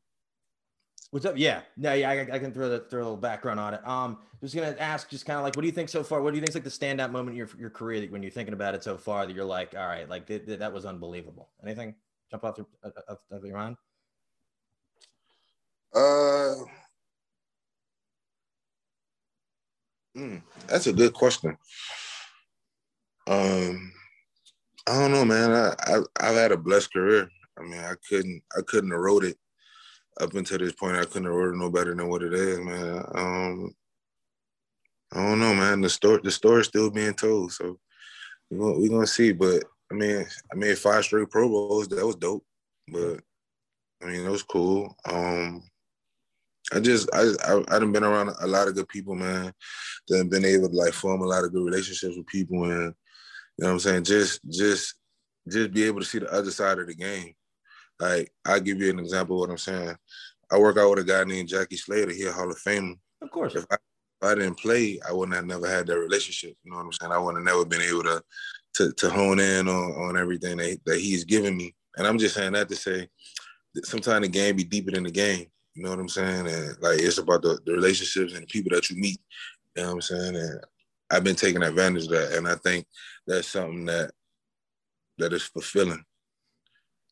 [1.11, 1.37] What's up?
[1.37, 3.85] Yeah, no, yeah, I, I, can throw the throw a little background on it.
[3.85, 6.21] Um, just gonna ask, just kind of like, what do you think so far?
[6.21, 8.23] What do you think is like the standout moment in your your career that when
[8.23, 10.71] you're thinking about it so far that you're like, all right, like th- th- that
[10.71, 11.49] was unbelievable.
[11.65, 11.95] Anything
[12.31, 13.75] jump off, your, uh, uh, your mind?
[15.93, 16.55] Uh,
[20.17, 21.57] mm, that's a good question.
[23.27, 23.91] Um,
[24.87, 25.51] I don't know, man.
[25.51, 27.29] I, I I've had a blessed career.
[27.59, 29.37] I mean, I couldn't I couldn't wrote it
[30.19, 33.05] up until this point, I couldn't order no better than what it is, man.
[33.15, 33.75] Um,
[35.13, 35.81] I don't know, man.
[35.81, 37.77] The story, the story's still being told, so
[38.49, 39.31] we're gonna, we gonna see.
[39.33, 42.45] But I mean, I mean, five straight Pro Bowls, that was dope.
[42.87, 43.19] But
[44.01, 44.95] I mean, it was cool.
[45.05, 45.63] Um,
[46.73, 49.51] I just, I, I, I done been around a lot of good people, man.
[50.07, 52.93] That been able to like form a lot of good relationships with people, and
[53.57, 54.03] you know what I'm saying.
[54.05, 54.95] Just, just,
[55.49, 57.33] just be able to see the other side of the game.
[58.01, 59.95] Like, I'll give you an example of what I'm saying.
[60.51, 62.11] I work out with a guy named Jackie Slater.
[62.11, 62.97] He a Hall of Famer.
[63.21, 63.55] Of course.
[63.55, 66.57] If I, if I didn't play, I wouldn't have never had that relationship.
[66.63, 67.11] You know what I'm saying?
[67.11, 68.21] I wouldn't have never been able to
[68.75, 71.75] to, to hone in on, on everything that, that he's given me.
[71.97, 73.07] And I'm just saying that to say
[73.75, 75.47] that sometimes the game be deeper than the game.
[75.75, 76.47] You know what I'm saying?
[76.47, 79.19] And like it's about the, the relationships and the people that you meet.
[79.75, 80.35] You know what I'm saying?
[80.35, 80.59] And
[81.09, 82.33] I've been taking advantage of that.
[82.33, 82.85] And I think
[83.27, 84.11] that's something that
[85.17, 86.03] that is fulfilling.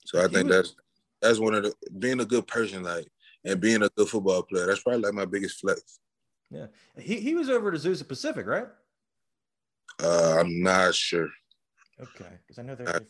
[0.10, 0.76] So I think that's
[1.22, 3.08] that's one of the being a good person, like
[3.46, 4.66] and being a good football player.
[4.66, 6.00] That's probably like my biggest flex.
[6.50, 6.66] Yeah,
[6.98, 8.66] he he was over at Azusa Pacific, right?
[10.02, 11.30] Uh, I'm not sure.
[12.02, 13.02] Okay, because I know they're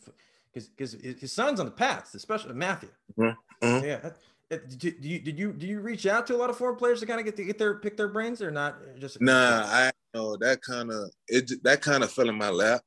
[0.52, 2.90] because because his son's on the path, especially Matthew.
[3.18, 3.66] Mm-hmm.
[3.66, 3.86] mm-hmm.
[3.86, 4.10] Yeah.
[4.50, 7.06] Did you did you do you reach out to a lot of foreign players to
[7.06, 8.76] kind of get to get their pick their brains or not?
[8.98, 12.82] Just nah, I know that kind of it that kind of fell in my lap.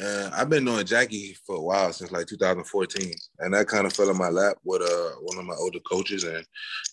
[0.00, 3.92] And I've been knowing Jackie for a while since like 2014, and that kind of
[3.92, 6.24] fell in my lap with uh one of my older coaches.
[6.24, 6.44] And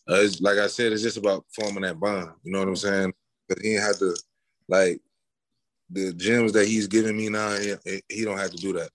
[0.07, 2.31] uh, like I said, it's just about forming that bond.
[2.43, 3.13] You know what I'm saying?
[3.47, 4.15] But he had to
[4.67, 5.01] like
[5.89, 7.57] the gems that he's giving me now.
[7.57, 8.89] He, he don't have to do that.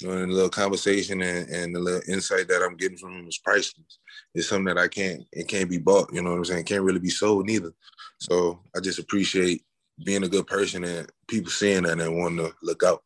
[0.00, 3.12] You know, and the little conversation and, and the little insight that I'm getting from
[3.12, 3.98] him is priceless.
[4.34, 6.12] It's something that I can't it can't be bought.
[6.12, 6.60] You know what I'm saying?
[6.60, 7.72] It can't really be sold neither.
[8.18, 9.62] So I just appreciate
[10.04, 13.04] being a good person and people seeing that and wanting to look out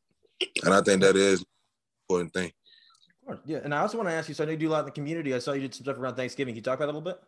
[0.64, 1.44] and I think that is
[2.08, 2.52] important thing.
[3.44, 4.34] Yeah, and I also want to ask you.
[4.34, 5.34] So I know you do a lot in the community.
[5.34, 6.52] I saw you did some stuff around Thanksgiving.
[6.52, 7.20] Can you talk about that a little bit?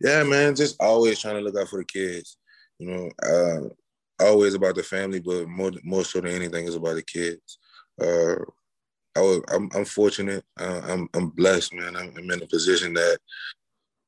[0.00, 0.54] Yeah, man.
[0.54, 2.36] Just always trying to look out for the kids.
[2.78, 6.94] You know, uh, always about the family, but more more so than anything is about
[6.94, 7.58] the kids.
[8.00, 8.36] Uh,
[9.16, 10.44] I was, I'm, I'm fortunate.
[10.58, 11.96] Uh, I'm I'm blessed, man.
[11.96, 13.18] I'm, I'm, in a position that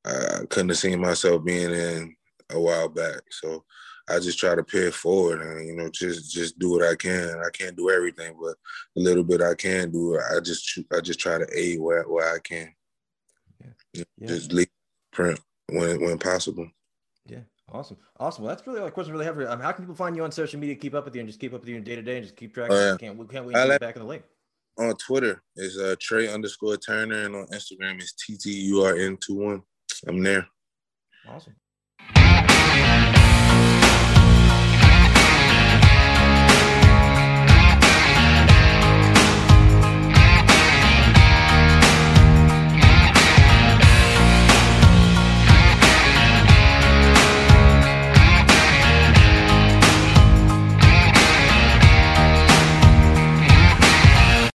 [0.05, 2.15] I couldn't have seen myself being in
[2.51, 3.23] a while back.
[3.31, 3.65] So
[4.11, 6.95] I just try to pay it forward and you know just just do what I
[6.95, 7.41] can.
[7.45, 8.57] I can't do everything, but
[8.97, 10.19] a little bit I can do.
[10.19, 12.75] I just I just try to aid where where I can.
[13.61, 14.05] Yeah.
[14.19, 14.27] yeah.
[14.29, 14.69] Just leave
[15.13, 16.69] print when when possible.
[17.27, 17.41] Yeah.
[17.73, 17.97] Awesome.
[18.19, 18.45] Awesome.
[18.45, 19.39] Well, that's really all the question really have.
[19.41, 21.39] Um, how can people find you on social media, keep up with you, and just
[21.39, 22.71] keep up with you in day to day, and just keep track?
[22.71, 22.97] Oh, yeah.
[22.99, 24.25] Can't we can't wait to get back in the league.
[24.79, 29.63] On Twitter is uh, Trai underscore Turner, and on Instagram is TTURN21.
[30.07, 30.47] I'm there.
[31.29, 31.55] Awesome.